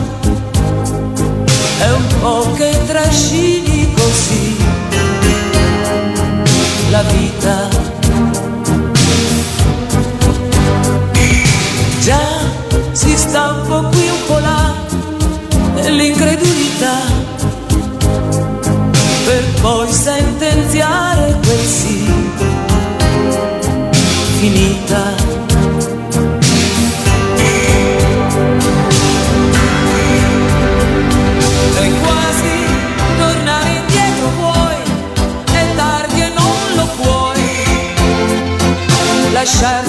[1.79, 4.57] è un po' che trascini così
[6.91, 7.69] la vita.
[12.01, 12.29] Già
[12.93, 14.75] si sta un po' qui, un po' là,
[15.75, 16.97] nell'incredulità,
[19.25, 21.16] per poi sentenziare
[39.47, 39.86] Yaşar.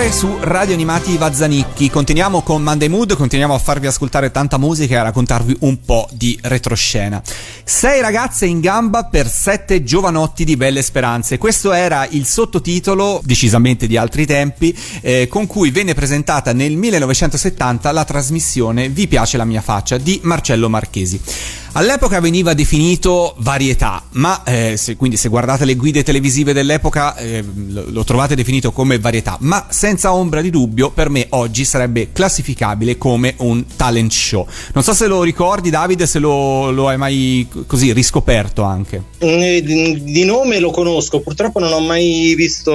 [0.00, 1.90] Affare su Radio Animati Vazzanicchi.
[1.90, 6.08] Continuiamo con Monday Mood, continuiamo a farvi ascoltare tanta musica e a raccontarvi un po'
[6.12, 7.22] di retroscena.
[7.64, 11.36] Sei ragazze in gamba per sette giovanotti di belle speranze.
[11.36, 17.92] Questo era il sottotitolo, decisamente di altri tempi, eh, con cui venne presentata nel 1970
[17.92, 21.20] la trasmissione Vi piace la mia faccia di Marcello Marchesi.
[21.72, 27.44] All'epoca veniva definito varietà, ma eh, se, quindi se guardate le guide televisive dell'epoca eh,
[27.68, 32.08] lo, lo trovate definito come varietà, ma senza ombra di dubbio per me oggi sarebbe
[32.12, 34.44] classificabile come un talent show.
[34.74, 39.02] Non so se lo ricordi Davide, se lo, lo hai mai così riscoperto anche.
[39.18, 42.74] Eh, Di di nome lo conosco, purtroppo non ho mai visto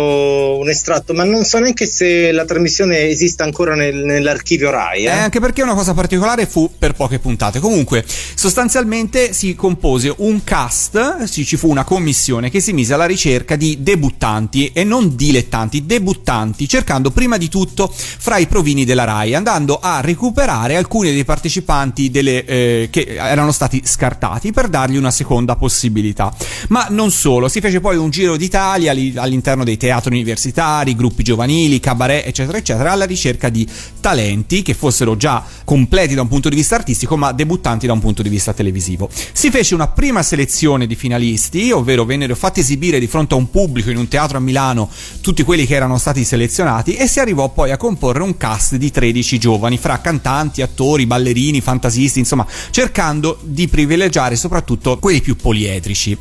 [0.57, 5.01] un estratto, ma non so neanche se la trasmissione esista ancora nel- nell'archivio Rai.
[5.03, 5.09] Eh, Eh.
[5.09, 7.59] anche perché una cosa particolare fu per poche puntate.
[7.59, 8.83] Comunque, sostanzialmente
[9.31, 14.71] si compose un cast, ci fu una commissione che si mise alla ricerca di debuttanti
[14.73, 20.01] e non dilettanti, debuttanti, cercando prima di tutto fra i provini della RAI, andando a
[20.01, 26.33] recuperare alcuni dei partecipanti delle, eh, che erano stati scartati per dargli una seconda possibilità.
[26.69, 31.23] Ma non solo, si fece poi un giro d'Italia li- all'interno dei teatri universitari, gruppi
[31.23, 33.67] giovanili, cabaret, eccetera, eccetera, alla ricerca di
[33.99, 37.99] talenti che fossero già completi da un punto di vista artistico, ma debuttanti da un
[37.99, 38.73] punto di vista televisivo.
[38.79, 43.49] Si fece una prima selezione di finalisti, ovvero vennero fatti esibire di fronte a un
[43.49, 44.89] pubblico in un teatro a Milano
[45.21, 48.91] tutti quelli che erano stati selezionati e si arrivò poi a comporre un cast di
[48.91, 56.17] 13 giovani fra cantanti, attori, ballerini, fantasisti, insomma, cercando di privilegiare soprattutto quelli più poliedrici.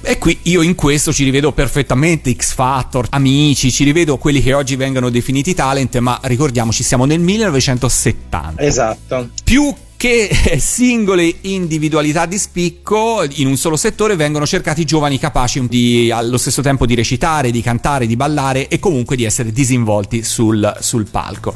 [0.00, 4.54] E qui io in questo ci rivedo perfettamente X Factor, amici, ci rivedo quelli che
[4.54, 8.62] oggi vengono definiti talent, ma ricordiamoci siamo nel 1970.
[8.62, 9.28] Esatto.
[9.42, 10.30] Più che
[10.60, 16.62] singole individualità di spicco in un solo settore vengono cercati giovani capaci di, allo stesso
[16.62, 21.52] tempo di recitare, di cantare, di ballare e comunque di essere disinvolti sul, sul palco.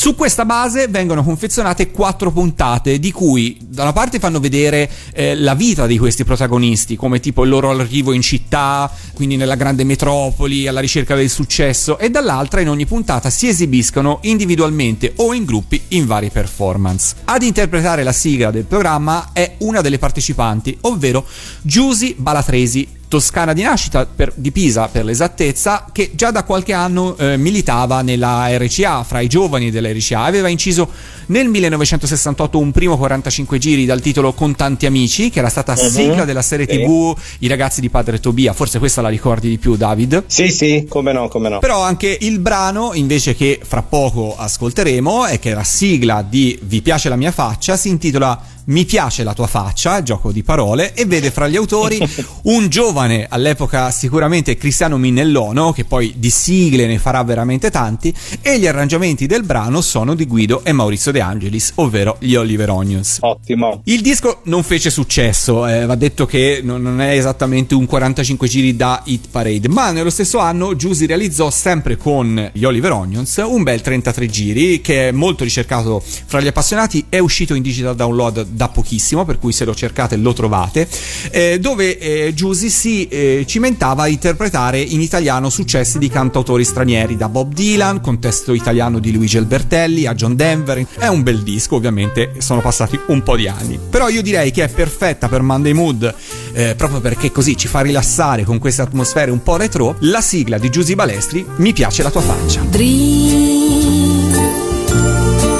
[0.00, 5.34] Su questa base vengono confezionate quattro puntate, di cui da una parte fanno vedere eh,
[5.34, 9.84] la vita di questi protagonisti, come tipo il loro arrivo in città, quindi nella grande
[9.84, 15.44] metropoli, alla ricerca del successo, e dall'altra in ogni puntata si esibiscono individualmente o in
[15.44, 17.16] gruppi in varie performance.
[17.24, 17.69] Ad interpretare
[18.02, 21.24] la sigla del programma è una delle partecipanti, ovvero
[21.62, 27.16] Giusy Balatresi, toscana di nascita, per, di Pisa per l'esattezza, che già da qualche anno
[27.16, 30.88] eh, militava nella RCA, fra i giovani della RCA, aveva inciso
[31.26, 35.88] nel 1968 un primo 45 giri dal titolo Con tanti amici, che era stata Mhm.
[35.88, 36.76] sigla della serie Sì.
[36.78, 40.22] tv I ragazzi di padre Tobia, forse questa la ricordi di più David?
[40.28, 41.58] Sì, sì, come no, come no.
[41.58, 46.56] Però anche il brano, invece che fra poco ascolteremo, e che è la sigla di
[46.62, 50.94] Vi piace la mia faccia, si intitola Mi piace la tua faccia, gioco di parole,
[50.94, 51.98] e vede fra gli autori
[52.44, 58.58] un giovane, all'epoca sicuramente Cristiano Minellono, che poi di sigle ne farà veramente tanti, e
[58.58, 63.18] gli arrangiamenti del brano sono di Guido e Maurizio De Angelis, ovvero gli Oliver Onions.
[63.20, 63.80] Ottimo.
[63.84, 68.48] Il disco non fece successo, eh, va detto che non non è esattamente un 45
[68.48, 73.42] giri da hit parade, ma nello stesso anno Giusy realizzò sempre con gli Oliver Onions
[73.44, 77.94] un bel 33 giri che è molto ricercato fra gli appassionati, è uscito in digital
[77.94, 80.88] download da pochissimo, per cui se lo cercate lo trovate,
[81.30, 87.16] eh, dove eh, Giusy si eh, cimentava a interpretare in italiano successi di cantautori stranieri,
[87.16, 90.86] da Bob Dylan, contesto italiano di Luigi Albertelli, a John Denver.
[90.98, 93.78] È un bel disco, ovviamente sono passati un po' di anni.
[93.90, 96.14] Però io direi che è perfetta per Monday Mood,
[96.52, 99.96] eh, proprio perché così ci fa rilassare con queste atmosfere un po' retro.
[100.00, 102.62] La sigla di Giusy Balestri, Mi piace la tua faccia.
[102.62, 104.32] Dream,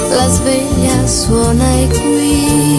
[0.09, 2.70] la sveglia suona e qui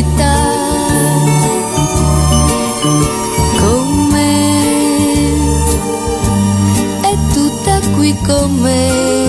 [0.00, 0.34] città.
[3.60, 4.60] Con me
[7.02, 9.19] è tutta qui con me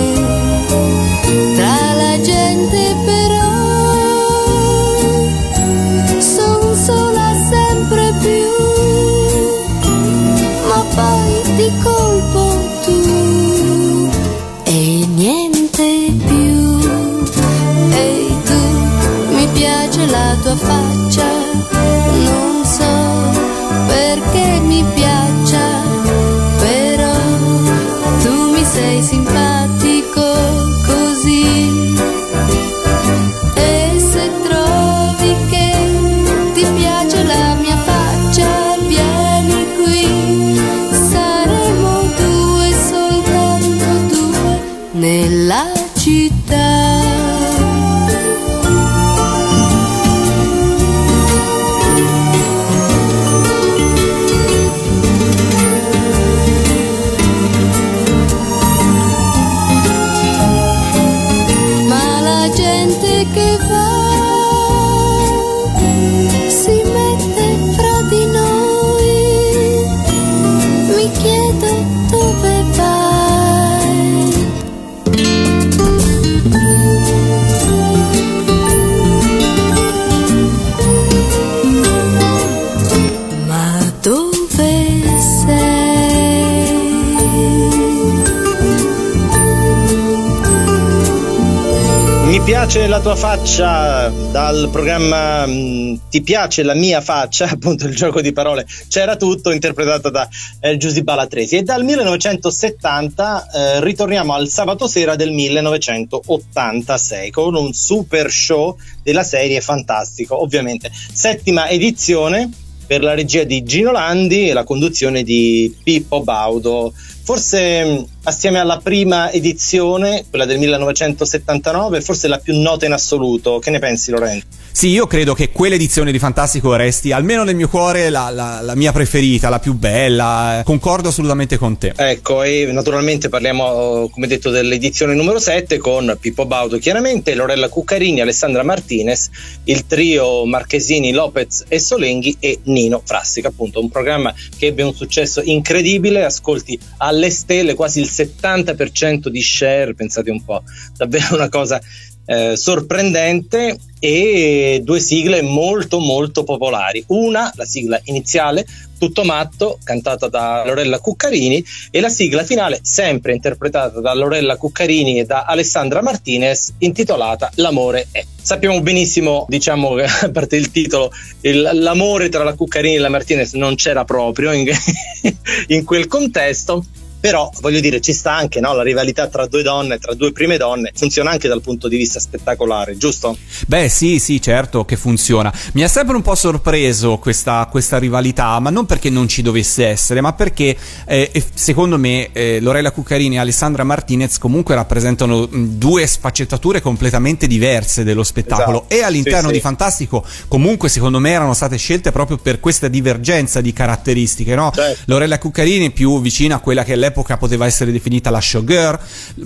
[92.62, 98.20] piace la tua faccia dal programma mm, Ti piace la mia faccia, appunto il gioco
[98.20, 100.28] di parole, c'era tutto interpretato da
[100.60, 101.56] eh, Giusy Balatresi.
[101.56, 109.24] E dal 1970 eh, ritorniamo al sabato sera del 1986 con un super show della
[109.24, 112.48] serie fantastico, ovviamente settima edizione
[112.86, 116.92] per la regia di Gino Landi e la conduzione di Pippo Baudo.
[117.22, 123.58] Forse mh, assieme alla prima edizione, quella del 1979, forse la più nota in assoluto.
[123.58, 124.61] Che ne pensi, Lorenzo?
[124.72, 128.74] Sì, io credo che quell'edizione di Fantastico resti, almeno nel mio cuore, la, la- la
[128.74, 130.62] mia preferita, la più bella.
[130.64, 131.92] Concordo assolutamente con te.
[131.94, 138.22] Ecco, e naturalmente parliamo, come detto, dell'edizione numero 7 con Pippo Baudo, chiaramente, Lorella Cuccarini,
[138.22, 139.28] Alessandra Martinez,
[139.64, 144.94] il trio Marchesini, Lopez e Solenghi e Nino Frassica, appunto, un programma che ebbe un
[144.94, 150.62] successo incredibile, ascolti alle stelle, quasi il 70% di share, pensate un po',
[150.96, 151.80] davvero una cosa
[152.24, 157.04] eh, sorprendente e due sigle molto molto popolari.
[157.08, 158.66] Una, la sigla iniziale,
[159.02, 165.18] Tutto matto, cantata da Lorella Cuccarini, e la sigla finale, sempre interpretata da Lorella Cuccarini
[165.18, 168.24] e da Alessandra Martinez, intitolata L'amore è.
[168.40, 171.10] Sappiamo benissimo, diciamo, a parte il titolo,
[171.40, 174.70] il- l'amore tra la Cuccarini e la Martinez non c'era proprio in,
[175.66, 176.84] in quel contesto.
[177.22, 178.74] Però voglio dire, ci sta anche no?
[178.74, 182.18] la rivalità tra due donne, tra due prime donne, funziona anche dal punto di vista
[182.18, 183.38] spettacolare, giusto?
[183.68, 185.52] Beh, sì, sì, certo che funziona.
[185.74, 189.86] Mi ha sempre un po' sorpreso questa, questa rivalità, ma non perché non ci dovesse
[189.86, 196.04] essere, ma perché eh, secondo me eh, Lorella Cuccarini e Alessandra Martinez comunque rappresentano due
[196.04, 198.94] sfaccettature completamente diverse dello spettacolo Esatto.
[198.94, 199.60] e all'interno Sì, di sì.
[199.60, 204.72] Fantastico comunque secondo me erano state scelte proprio per questa divergenza di caratteristiche, no?
[204.74, 205.02] Certo.
[205.06, 208.98] Lorella Cuccarini più vicina a quella che all'epoca poteva essere definita la showgirl,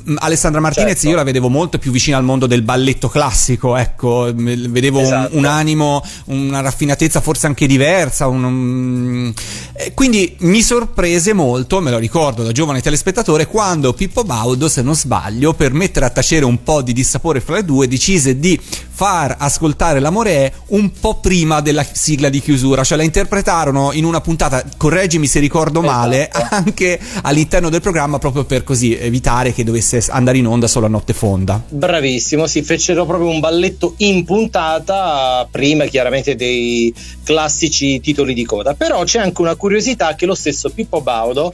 [0.09, 1.09] Mm, Alessandra Martinez Certo.
[1.09, 5.05] io la vedevo molto più vicina al mondo del balletto classico, ecco, m- vedevo un-
[5.07, 5.37] Esatto.
[5.37, 9.35] un, animo, una raffinatezza forse anche diversa, un- un-
[9.73, 14.83] eh, quindi mi sorprese molto, me lo ricordo da giovane telespettatore, quando Pippo Baudo, se
[14.83, 18.59] non sbaglio, per mettere a tacere un po' di dissapore fra le due, decise di
[18.97, 24.21] far ascoltare l'amore un po' prima della sigla di chiusura, cioè la interpretarono in una
[24.21, 26.55] puntata, correggimi se ricordo male, Esatto.
[26.55, 30.89] anche all'interno del programma proprio per così evitare che dovesse andare in onda solo a
[30.89, 31.63] notte fonda.
[31.69, 36.95] Bravissimo, si fecero proprio un balletto in puntata prima chiaramente dei
[37.25, 38.75] classici titoli di coda.
[38.75, 41.53] Però c'è anche una curiosità che lo stesso Pippo Baudo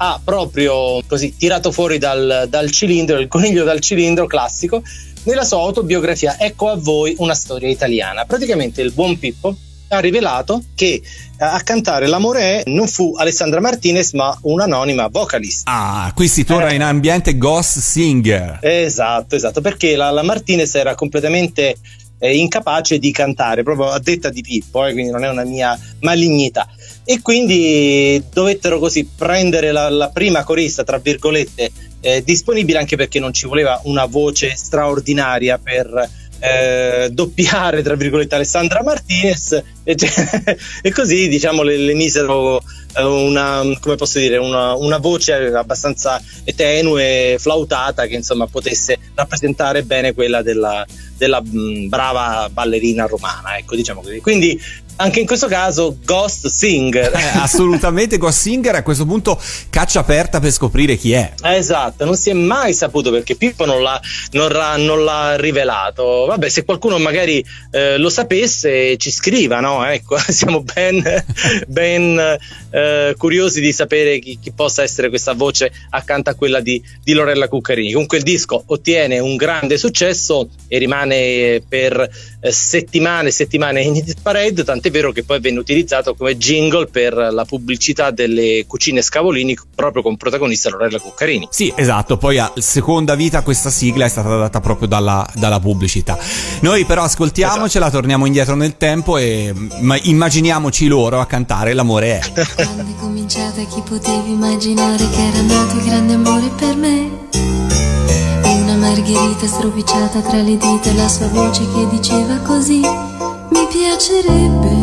[0.00, 4.82] ha proprio così tirato fuori dal, dal cilindro, il coniglio dal cilindro classico,
[5.24, 8.24] nella sua autobiografia Ecco a voi una storia italiana.
[8.24, 9.56] Praticamente il buon Pippo
[9.88, 11.00] ha rivelato che
[11.38, 15.62] a cantare L'amore è non fu Alessandra Martinez ma un'anonima vocalist.
[15.64, 16.74] Ah, qui si torna Eh.
[16.74, 18.58] in ambiente ghost singer.
[18.62, 21.76] Esatto, esatto, perché la, la Martinez era completamente
[22.18, 25.78] eh, incapace di cantare, proprio a detta di Pippo, eh, quindi non è una mia
[26.00, 26.68] malignità.
[27.04, 31.70] E quindi dovettero così prendere la, la prima corista, tra virgolette,
[32.00, 36.10] eh, disponibile anche perché non ci voleva una voce straordinaria per
[36.40, 39.96] eh, doppiare, tra virgolette, Alessandra Martinez e,
[40.82, 42.62] e così diciamo le, le misero
[42.94, 43.62] eh, una,
[44.14, 46.22] dire, una, una voce abbastanza
[46.54, 50.84] tenue, flautata che insomma potesse rappresentare bene quella della,
[51.16, 54.20] della mh, brava ballerina romana, ecco diciamo così.
[54.20, 54.60] Quindi
[55.00, 57.12] anche in questo caso Ghost Singer.
[57.14, 59.40] Eh, assolutamente Ghost Singer a questo punto
[59.70, 61.34] caccia aperta per scoprire chi è.
[61.42, 64.00] Esatto, non si è mai saputo perché Pippo non l'ha,
[64.32, 66.26] non ra- non l'ha rivelato.
[66.26, 69.86] Vabbè, se qualcuno magari eh, lo sapesse, ci scriva, no?
[69.86, 71.24] Ecco, siamo ben,
[71.66, 72.38] ben
[72.70, 77.12] eh, curiosi di sapere chi, chi possa essere questa voce accanto a quella di, di
[77.12, 77.92] Lorella Cuccarini.
[77.92, 82.08] Comunque il disco ottiene un grande successo e rimane per
[82.40, 86.86] eh, settimane e settimane in hit parade, tant'è vero che poi venne utilizzato come jingle
[86.86, 91.48] per la pubblicità delle cucine Scavolini proprio con protagonista Lorella Cuccarini.
[91.50, 96.18] Sì, esatto, poi a seconda vita questa sigla è stata data proprio dalla, dalla pubblicità.
[96.60, 102.32] Noi però ascoltiamocela, torniamo indietro nel tempo e ma- immaginiamoci loro a cantare L'amore è.
[102.54, 107.26] Quando è cominciata chi potevi immaginare che era nato il grande amore per me?
[108.42, 113.17] Una margherita stropicciata tra le dita e la sua voce che diceva così
[113.68, 114.74] piacerebbe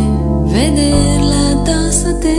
[0.51, 2.35] vederla addosso a te.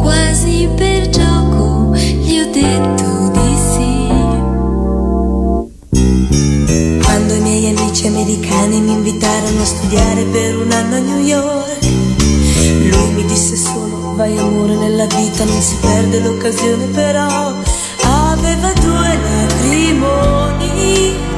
[0.00, 4.08] Quasi per gioco gli ho detto di sì.
[7.02, 11.84] Quando i miei amici americani mi invitarono a studiare per un anno a New York,
[12.90, 17.52] lui mi disse solo, vai amore nella vita, non si perde l'occasione, però
[18.04, 21.30] aveva due lacrimoni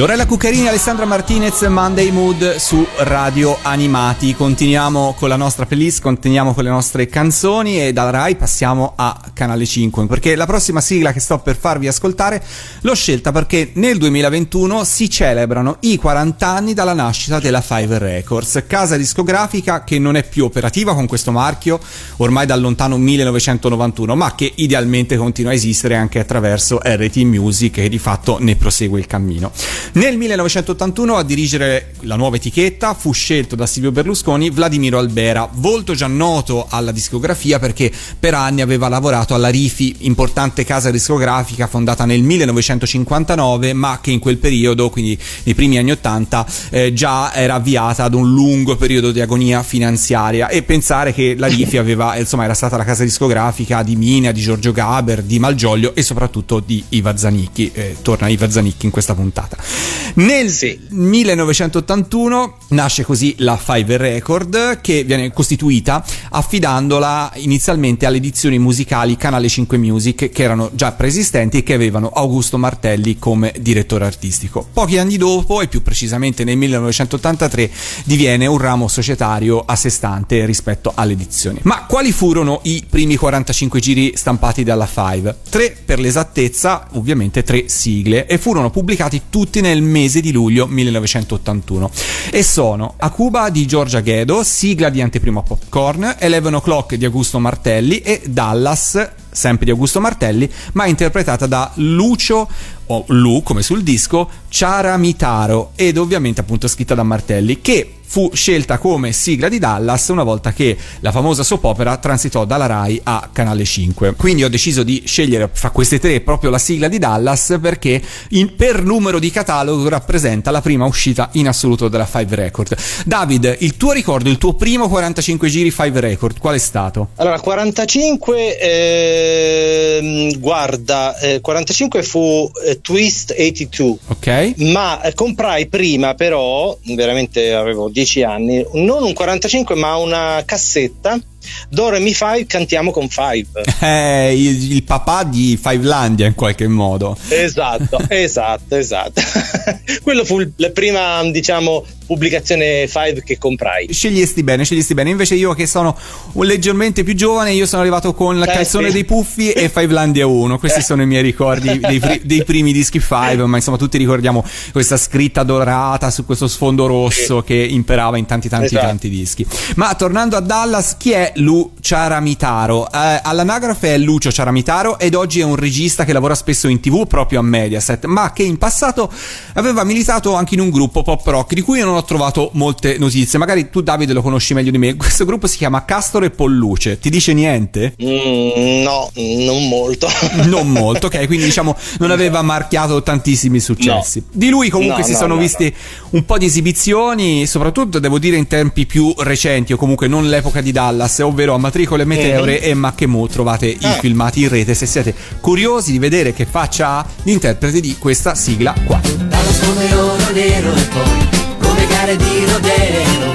[0.00, 4.34] Lorella Cuccarini, Alessandra Martinez, Monday Mood su Radio Animati.
[4.34, 9.20] Continuiamo con la nostra playlist, continuiamo con le nostre canzoni e dalla Rai passiamo a
[9.34, 12.42] Canale 5 perché la prossima sigla che sto per farvi ascoltare
[12.80, 18.64] l'ho scelta perché nel 2021 si celebrano i 40 anni dalla nascita della Five Records,
[18.66, 21.78] casa discografica che non è più operativa con questo marchio
[22.16, 27.90] ormai dal lontano 1991, ma che idealmente continua a esistere anche attraverso RT Music e
[27.90, 29.52] di fatto ne prosegue il cammino.
[29.92, 35.94] Nel 1981 a dirigere la nuova etichetta fu scelto da Silvio Berlusconi Vladimiro Albera, volto
[35.94, 42.04] già noto alla discografia perché per anni aveva lavorato alla Rifi, importante casa discografica fondata
[42.04, 47.54] nel 1959, ma che in quel periodo, quindi nei primi anni 80, eh, già era
[47.54, 52.44] avviata ad un lungo periodo di agonia finanziaria e pensare che la Rifi aveva, insomma,
[52.44, 56.84] era stata la casa discografica di Mina, di Giorgio Gaber, di Malgioglio e soprattutto di
[56.90, 57.72] Iva Zanicchi.
[57.74, 59.79] Eh, torna Iva Zanicchi in questa puntata.
[60.14, 60.48] Nel
[60.88, 69.48] 1981 nasce così la Five Record che viene costituita affidandola inizialmente alle edizioni musicali Canale
[69.48, 74.66] 5 Music che erano già preesistenti e che avevano Augusto Martelli come direttore artistico.
[74.72, 77.70] Pochi anni dopo e più precisamente nel 1983
[78.04, 81.60] diviene un ramo societario a sé stante rispetto alle edizioni.
[81.62, 85.36] Ma quali furono i primi 45 giri stampati dalla Five?
[85.48, 91.90] Tre per l'esattezza, ovviamente tre sigle e furono pubblicati tutti nel mese di luglio 1981
[92.30, 97.38] e sono A Cuba di Giorgia Ghedo, sigla di Anteprima Popcorn, Eleven O'Clock di Augusto
[97.38, 102.48] Martelli e Dallas sempre di Augusto Martelli, ma interpretata da Lucio
[102.86, 108.78] o Lu come sul disco Ciaramitaro ed ovviamente appunto scritta da Martelli che fu scelta
[108.78, 113.30] come sigla di Dallas una volta che la famosa soap opera transitò dalla Rai a
[113.32, 114.14] Canale 5.
[114.16, 118.56] Quindi ho deciso di scegliere fra queste tre proprio la sigla di Dallas perché in-
[118.56, 122.76] per numero di catalogo rappresenta la prima uscita in assoluto della Five Record.
[123.04, 127.10] David, il tuo ricordo, il tuo primo 45 giri Five Record, qual è stato?
[127.14, 134.54] Allora, 45, ehm, guarda, eh, 45 fu eh, Twist 82, Ok?
[134.72, 141.18] ma eh, comprai prima però, veramente avevo 10 anni, non un 45 ma una cassetta,
[141.68, 143.46] Dore Mi Five, cantiamo con Five.
[143.90, 147.16] Eh, il, il papà di Fivelandia in qualche modo.
[147.28, 149.20] Esatto, esatto, esatto.
[150.02, 153.90] Quello fu la prima, diciamo, pubblicazione Five che comprai.
[153.92, 155.10] Scegliesti bene, scegliesti bene.
[155.10, 155.96] Invece io che sono
[156.32, 158.92] un leggermente più giovane, io sono arrivato con la Eh, calzone sì.
[158.94, 160.58] dei puffi e Fivelandia 1.
[160.58, 160.82] Questi Eh.
[160.82, 165.42] sono i miei ricordi dei, dei primi dischi Five, ma insomma tutti ricordiamo questa scritta
[165.42, 168.86] dorata su questo sfondo rosso che imperava in tanti tanti Esatto.
[168.86, 169.46] tanti dischi.
[169.76, 172.90] Ma tornando a Dallas, chi è è Lu Ciaramitaro.
[172.90, 177.06] Eh, all'anagrafe è Lucio Ciaramitaro ed oggi è un regista che lavora spesso in tv
[177.06, 179.10] proprio a Mediaset, ma che in passato
[179.54, 183.38] aveva militato anche in un gruppo pop rock di cui non ho trovato molte notizie.
[183.38, 184.94] Magari tu Davide lo conosci meglio di me.
[185.00, 186.98] Questo gruppo si chiama Castore e Polluce.
[186.98, 187.94] Ti dice niente?
[188.02, 190.08] Mm, no, non molto.
[190.46, 194.20] non molto, ok, quindi diciamo non aveva marchiato tantissimi successi.
[194.20, 194.26] No.
[194.32, 195.72] Di lui comunque No, si no, sono no, visti
[196.10, 200.60] un po' di esibizioni, soprattutto devo dire in tempi più recenti o comunque non l'epoca
[200.60, 202.64] di Dallas, ovvero a Matricole Meteore Mhm.
[202.70, 203.26] e Mackemù.
[203.26, 203.92] Trovate i Ah.
[203.98, 208.74] filmati in rete se siete curiosi di vedere che faccia ha l'interprete di questa sigla
[208.84, 209.00] qua.
[209.02, 211.28] Dallas come oro nero e poi
[211.60, 213.32] come gare di rodeo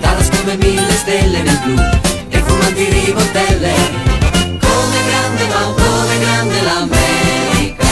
[0.00, 1.74] Dallas come mille stelle nel blu
[2.28, 3.72] e fumanti ribotelle
[4.60, 7.86] Come grande ma come grande l'America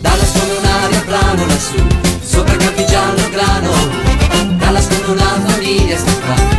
[0.00, 1.86] Dallas come un aeroplano lassù
[2.22, 3.72] sopra campi giallo grano
[4.58, 6.53] Dallas come una famiglia sta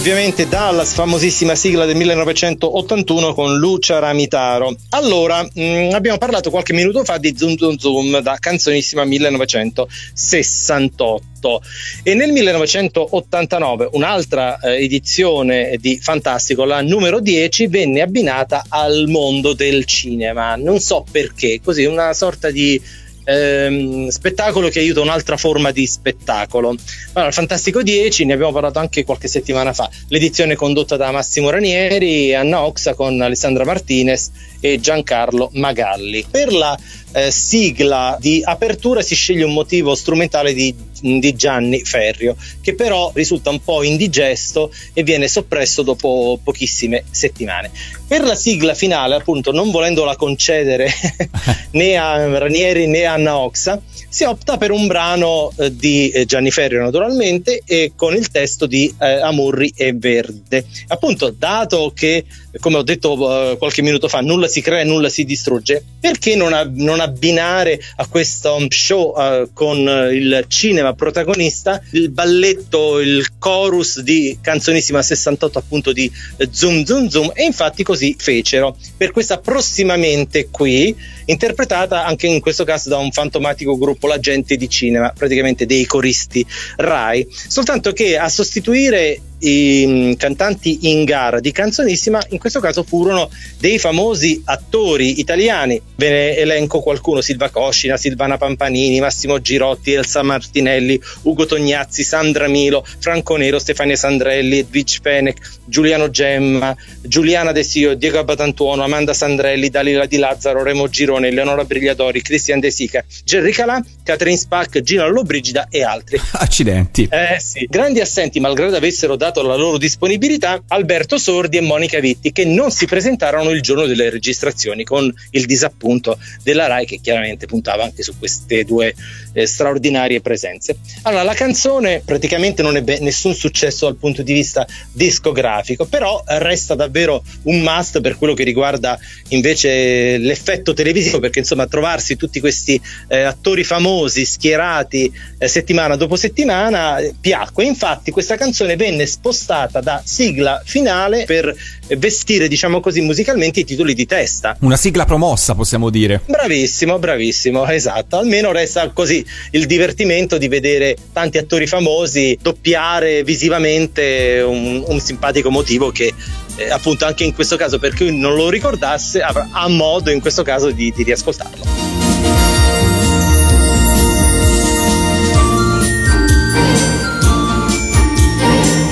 [0.00, 4.74] ovviamente Dallas, famosissima sigla del 1981 con Lucia Ramitaro.
[4.90, 11.62] Allora, mh, abbiamo parlato qualche minuto fa di Zoom Zoom Zoom da canzonissima 1968
[12.02, 19.52] e nel 1989 un'altra eh, edizione di Fantastico, la numero 10, venne abbinata al mondo
[19.52, 20.56] del cinema.
[20.56, 22.80] Non so perché, così una sorta di
[23.24, 26.74] ehm, spettacolo che aiuta un'altra forma di spettacolo.
[27.12, 31.50] Allora, il Fantastico 10, ne abbiamo parlato anche qualche settimana fa, l'edizione condotta da Massimo
[31.50, 36.24] Ranieri, Anna Oxa con Alessandra Martinez e Giancarlo Magalli.
[36.30, 36.78] Per la
[37.12, 43.10] eh, sigla di apertura si sceglie un motivo strumentale di, di Gianni Ferrio, che però
[43.14, 47.70] risulta un po' indigesto e viene soppresso dopo pochissime settimane.
[48.06, 50.90] Per la sigla finale, appunto, non volendola concedere
[51.72, 56.24] né a Ranieri né a Anna Oxa, si opta per un brano eh, di eh,
[56.24, 60.66] Gianni Ferrio naturalmente e con il testo di eh, Amurri e Verde.
[60.88, 62.24] Appunto, dato che,
[62.58, 66.52] come ho detto eh, qualche minuto fa, nulla si crea, nulla si distrugge, perché non,
[66.52, 73.38] a- non abbinare a questo show eh, con eh, il cinema protagonista il balletto, il
[73.38, 76.10] chorus di canzonissima 68 appunto di
[76.50, 77.30] Zoom Zoom Zoom?
[77.34, 78.76] E infatti così fecero.
[78.96, 80.94] Per questa prossimamente qui
[81.26, 85.84] interpretata anche in questo caso da un fantomatico gruppo La Gente di Cinema, praticamente dei
[85.86, 86.44] coristi
[86.76, 92.82] Rai, soltanto che a sostituire i mh, cantanti in gara di Canzonissima in questo caso
[92.82, 95.80] furono dei famosi attori italiani.
[95.94, 102.48] Ve ne elenco qualcuno: Silva Coscina, Silvana Pampanini, Massimo Girotti, Elsa Martinelli, Ugo Tognazzi, Sandra
[102.48, 109.12] Milo, Franco Nero, Stefania Sandrelli, Edwige Fenech, Giuliano Gemma, Giuliana De Sio, Diego Abbatantuono, Amanda
[109.12, 114.80] Sandrelli, Dalila Di Lazzaro, Remo Girone, Eleonora Brigliadori, Cristian De Sica, Gerry Calà, Catherine Spack,
[114.80, 116.20] Gina Lollobrigida e altri.
[116.32, 117.08] Accidenti.
[117.10, 122.29] Eh sì, grandi assenti, malgrado avessero dato la loro disponibilità, Alberto Sordi e Monica Vitti,
[122.32, 127.46] che non si presentarono il giorno delle registrazioni, con il disappunto della Rai, che chiaramente
[127.46, 128.94] puntava anche su queste due
[129.32, 130.76] eh, straordinarie presenze.
[131.02, 136.74] Allora, la canzone praticamente non ebbe nessun successo dal punto di vista discografico, però resta
[136.74, 142.80] davvero un must per quello che riguarda invece l'effetto televisivo, perché insomma trovarsi tutti questi
[143.08, 147.64] eh, attori famosi schierati eh, settimana dopo settimana eh, piacque.
[147.64, 151.54] Infatti questa canzone venne spostata da sigla finale per
[151.86, 154.56] eh, vestire, diciamo così, musicalmente i titoli di testa.
[154.60, 156.20] Una sigla promossa, possiamo dire.
[156.26, 158.18] Bravissimo, bravissimo, esatto.
[158.18, 165.50] Almeno resta così il divertimento di vedere tanti attori famosi doppiare visivamente un, un simpatico
[165.50, 166.12] motivo che
[166.56, 170.20] eh, appunto anche in questo caso per chi non lo ricordasse avrà, ha modo in
[170.20, 171.64] questo caso di, di riascoltarlo.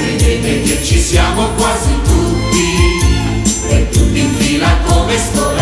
[0.00, 1.87] Vedete che ci siamo quasi
[5.08, 5.57] fila come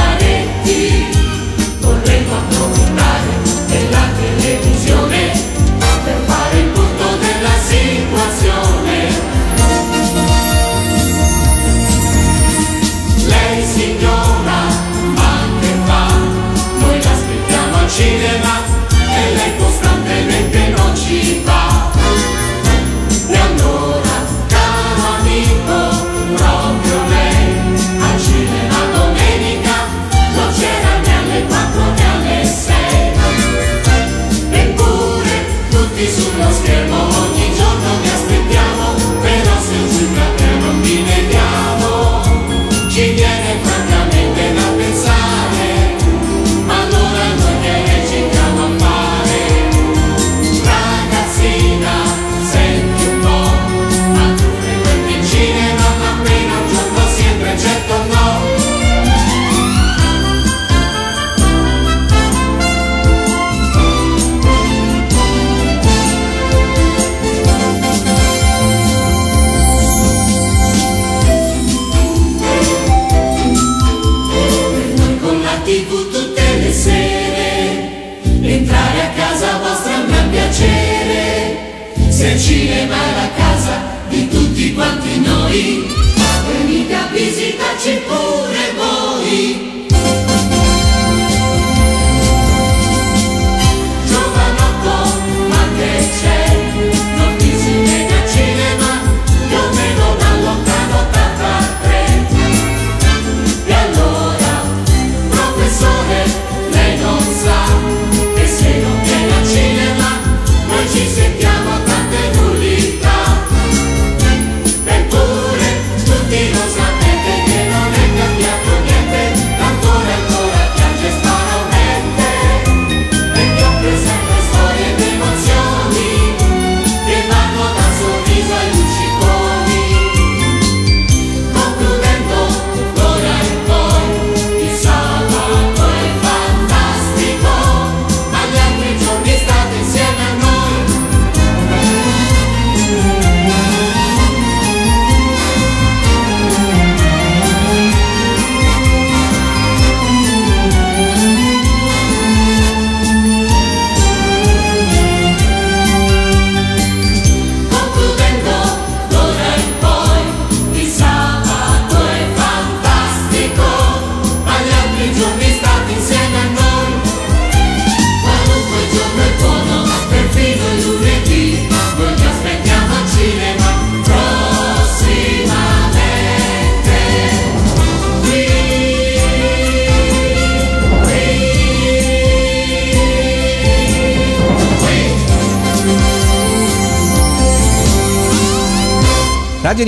[84.77, 86.16] quanti noi,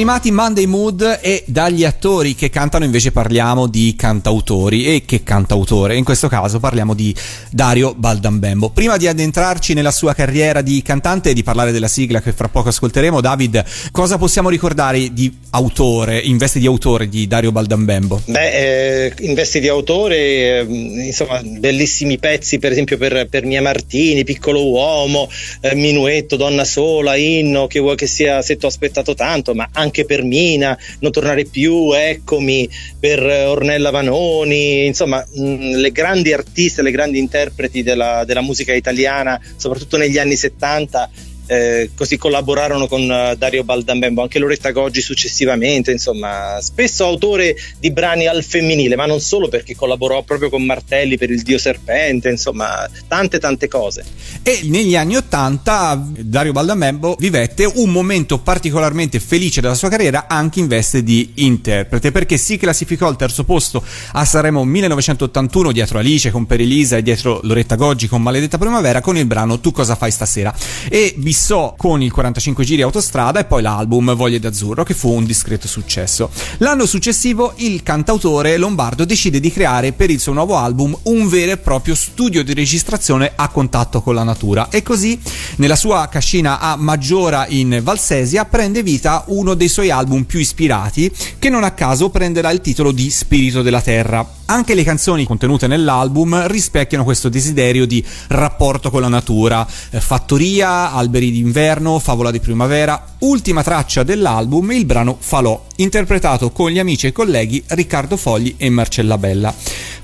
[0.08, 5.96] Animati Monday Mood e dagli attori che cantano invece parliamo di cantautori e che cantautore,
[5.96, 7.14] in questo caso parliamo di
[7.50, 8.70] Dario Baldambembo.
[8.70, 12.48] Prima di addentrarci nella sua carriera di cantante e di parlare della sigla che fra
[12.48, 18.22] poco ascolteremo, David, cosa possiamo ricordare di autore, in veste di autore di Dario Baldambembo?
[18.24, 23.60] Beh, eh, in veste di autore, eh, insomma, bellissimi pezzi per esempio per, per Mia
[23.60, 25.28] Martini, Piccolo Uomo,
[25.60, 29.96] eh, Minuetto, Donna Sola, Inno, che vuoi che sia Se t'ho aspettato tanto, ma anche
[30.04, 32.68] per Mina, Non tornare più, Eccomi,
[32.98, 39.40] per Ornella Vanoni, insomma mh, le grandi artiste, le grandi interpreti della, della musica italiana,
[39.56, 41.10] soprattutto negli anni 70
[41.48, 47.90] eh, così collaborarono con uh, Dario Baldambembo, anche Loretta Goggi successivamente, insomma, spesso autore di
[47.90, 52.28] brani al femminile, ma non solo perché collaborò proprio con Martelli per il Dio Serpente,
[52.28, 54.04] insomma, tante tante cose.
[54.42, 60.60] E negli anni Ottanta Dario Baldambembo vivette un momento particolarmente felice della sua carriera anche
[60.60, 63.82] in veste di interprete, perché si classificò al terzo posto
[64.12, 69.00] a Sanremo 1981 dietro Alice con Per Elisa e dietro Loretta Goggi con Maledetta Primavera
[69.00, 70.54] con il brano Tu cosa fai stasera?
[70.90, 75.12] E vi fissò con il 45 giri autostrada e poi l'album Voglie d'azzurro che fu
[75.12, 76.30] un discreto successo.
[76.58, 81.52] L'anno successivo il cantautore lombardo decide di creare per il suo nuovo album un vero
[81.52, 85.16] e proprio studio di registrazione a contatto con la natura e così
[85.58, 91.08] nella sua cascina a Maggiora in Valsesia prende vita uno dei suoi album più ispirati
[91.38, 94.28] che non a caso prenderà il titolo di Spirito della Terra.
[94.50, 100.90] Anche le canzoni contenute nell'album rispecchiano questo desiderio di rapporto con la natura, eh, fattoria,
[100.90, 107.06] alberi d'inverno, Favola di primavera, ultima traccia dell'album il brano Falò, interpretato con gli amici
[107.06, 109.54] e colleghi Riccardo Fogli e Marcella Bella.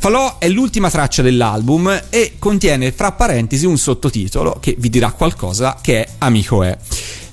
[0.05, 5.79] Falò è l'ultima traccia dell'album e contiene fra parentesi un sottotitolo che vi dirà qualcosa
[5.81, 6.77] che è Amico è.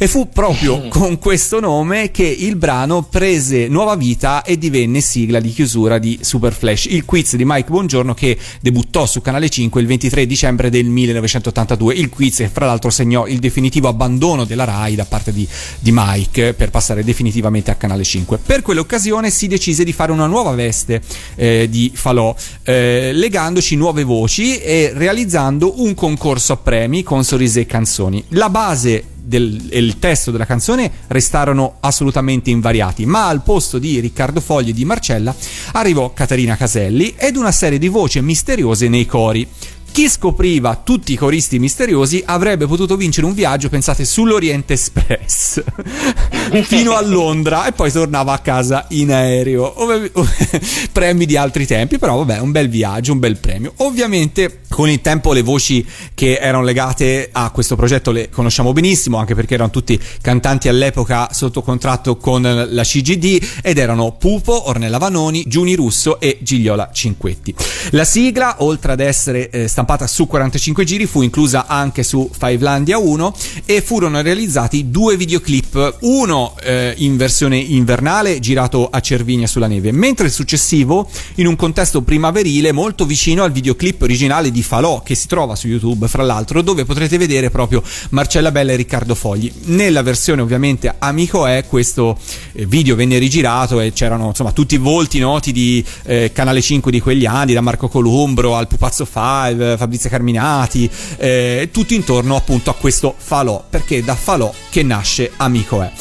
[0.01, 5.39] E fu proprio con questo nome che il brano prese nuova vita e divenne sigla
[5.39, 9.79] di chiusura di Super Flash, il quiz di Mike Buongiorno che debuttò su Canale 5
[9.79, 11.93] il 23 dicembre del 1982.
[11.93, 15.47] Il quiz che fra l'altro segnò il definitivo abbandono della RAI da parte di,
[15.77, 18.39] di Mike per passare definitivamente a Canale 5.
[18.43, 20.99] Per quell'occasione si decise di fare una nuova veste
[21.35, 27.59] eh, di Falò, eh, legandoci nuove voci e realizzando un concorso a premi con sorrisi
[27.59, 28.23] e canzoni.
[28.29, 33.99] La base del, e il testo della canzone restarono assolutamente invariati, ma al posto di
[33.99, 35.35] Riccardo Fogli e di Marcella
[35.73, 39.47] arrivò Caterina Caselli ed una serie di voci misteriose nei cori.
[39.91, 45.61] Chi scopriva tutti i coristi misteriosi avrebbe potuto vincere un viaggio, pensate, sull'Oriente Express
[46.63, 49.73] fino a Londra e poi tornava a casa in aereo.
[50.93, 53.73] Premi di altri tempi, però vabbè, un bel viaggio, un bel premio.
[53.77, 59.17] Ovviamente con il tempo le voci che erano legate a questo progetto le conosciamo benissimo,
[59.17, 64.97] anche perché erano tutti cantanti all'epoca sotto contratto con la CGD ed erano Pupo, Ornella
[64.97, 67.53] Vanoni, Giuni Russo e Gigliola Cinquetti.
[67.91, 72.99] La sigla, oltre ad essere eh, stampata su 45 giri, fu inclusa anche su Fivelandia
[72.99, 73.33] 1
[73.65, 79.91] e furono realizzati due videoclip, uno eh, in versione invernale girato a Cervinia sulla neve,
[79.91, 85.15] mentre il successivo in un contesto primaverile molto vicino al videoclip originale di Falò che
[85.15, 89.51] si trova su YouTube, fra l'altro, dove potrete vedere proprio Marcella Bella e Riccardo Fogli.
[89.63, 92.19] Nella versione ovviamente Amico è questo
[92.51, 96.91] eh, video venne rigirato e c'erano insomma tutti i volti noti di eh, Canale 5
[96.91, 102.69] di quegli anni, da Marco Columbro al Pupazzo 5, Fabrizia Carminati, eh, tutto intorno appunto
[102.69, 105.91] a questo falò, perché da falò che nasce Amico è.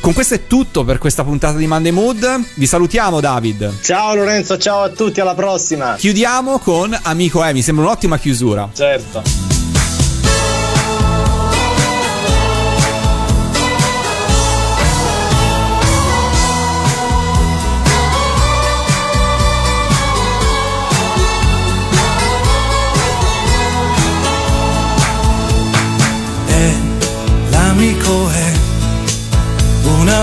[0.00, 2.44] Con questo è tutto per questa puntata di Monday Mood.
[2.56, 3.80] Vi salutiamo, David.
[3.80, 5.94] Ciao Lorenzo, ciao a tutti, alla prossima.
[5.96, 8.68] Chiudiamo con Amico è, mi sembra un'ottima chiusura.
[8.74, 9.53] Certo.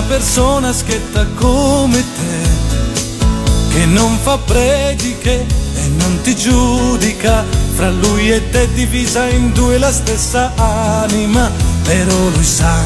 [0.07, 3.29] Persona schietta come te,
[3.73, 5.45] che non fa prediche
[5.75, 7.43] e non ti giudica,
[7.73, 11.49] fra lui e te divisa in due la stessa anima,
[11.83, 12.77] però lui sa,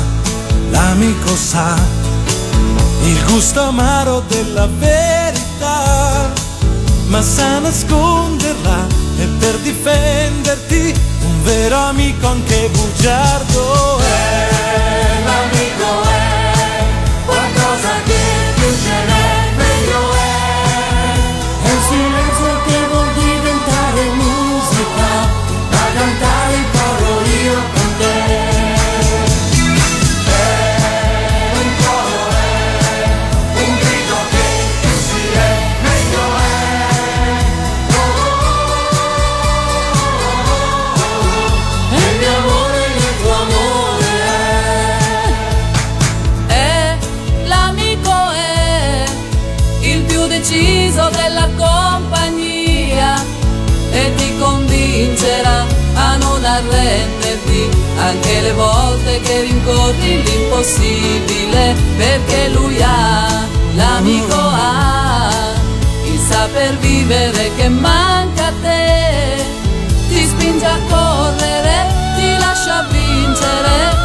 [0.69, 1.75] l'amico sa,
[3.03, 6.31] il gusto amaro della verità,
[7.07, 8.87] ma sa nasconderla
[9.19, 10.93] e per difenderti
[11.25, 14.54] un vero amico anche bugiardo è.
[54.95, 63.45] vincerà a non arrenderti anche le volte che rincorri l'impossibile perché lui ha,
[63.75, 65.29] l'amico ha,
[66.05, 69.43] il saper vivere che manca a te,
[70.07, 71.75] ti spinge a correre,
[72.15, 73.95] ti lascia vincere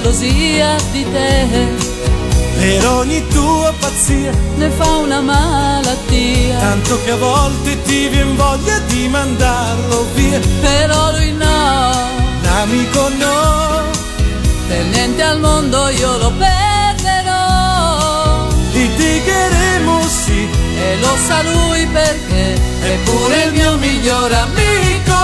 [0.00, 1.46] gelosia di te,
[2.58, 8.78] per ogni tua pazzia, ne fa una malattia, tanto che a volte ti vien voglia
[8.86, 10.40] di mandarlo via.
[10.60, 11.92] però lui no,
[12.42, 13.82] L'amico no,
[14.68, 18.48] per niente al mondo io lo perderò.
[18.72, 20.48] litigheremo sì,
[20.82, 25.19] E lo sa lui perché è pure il mio miglior amico.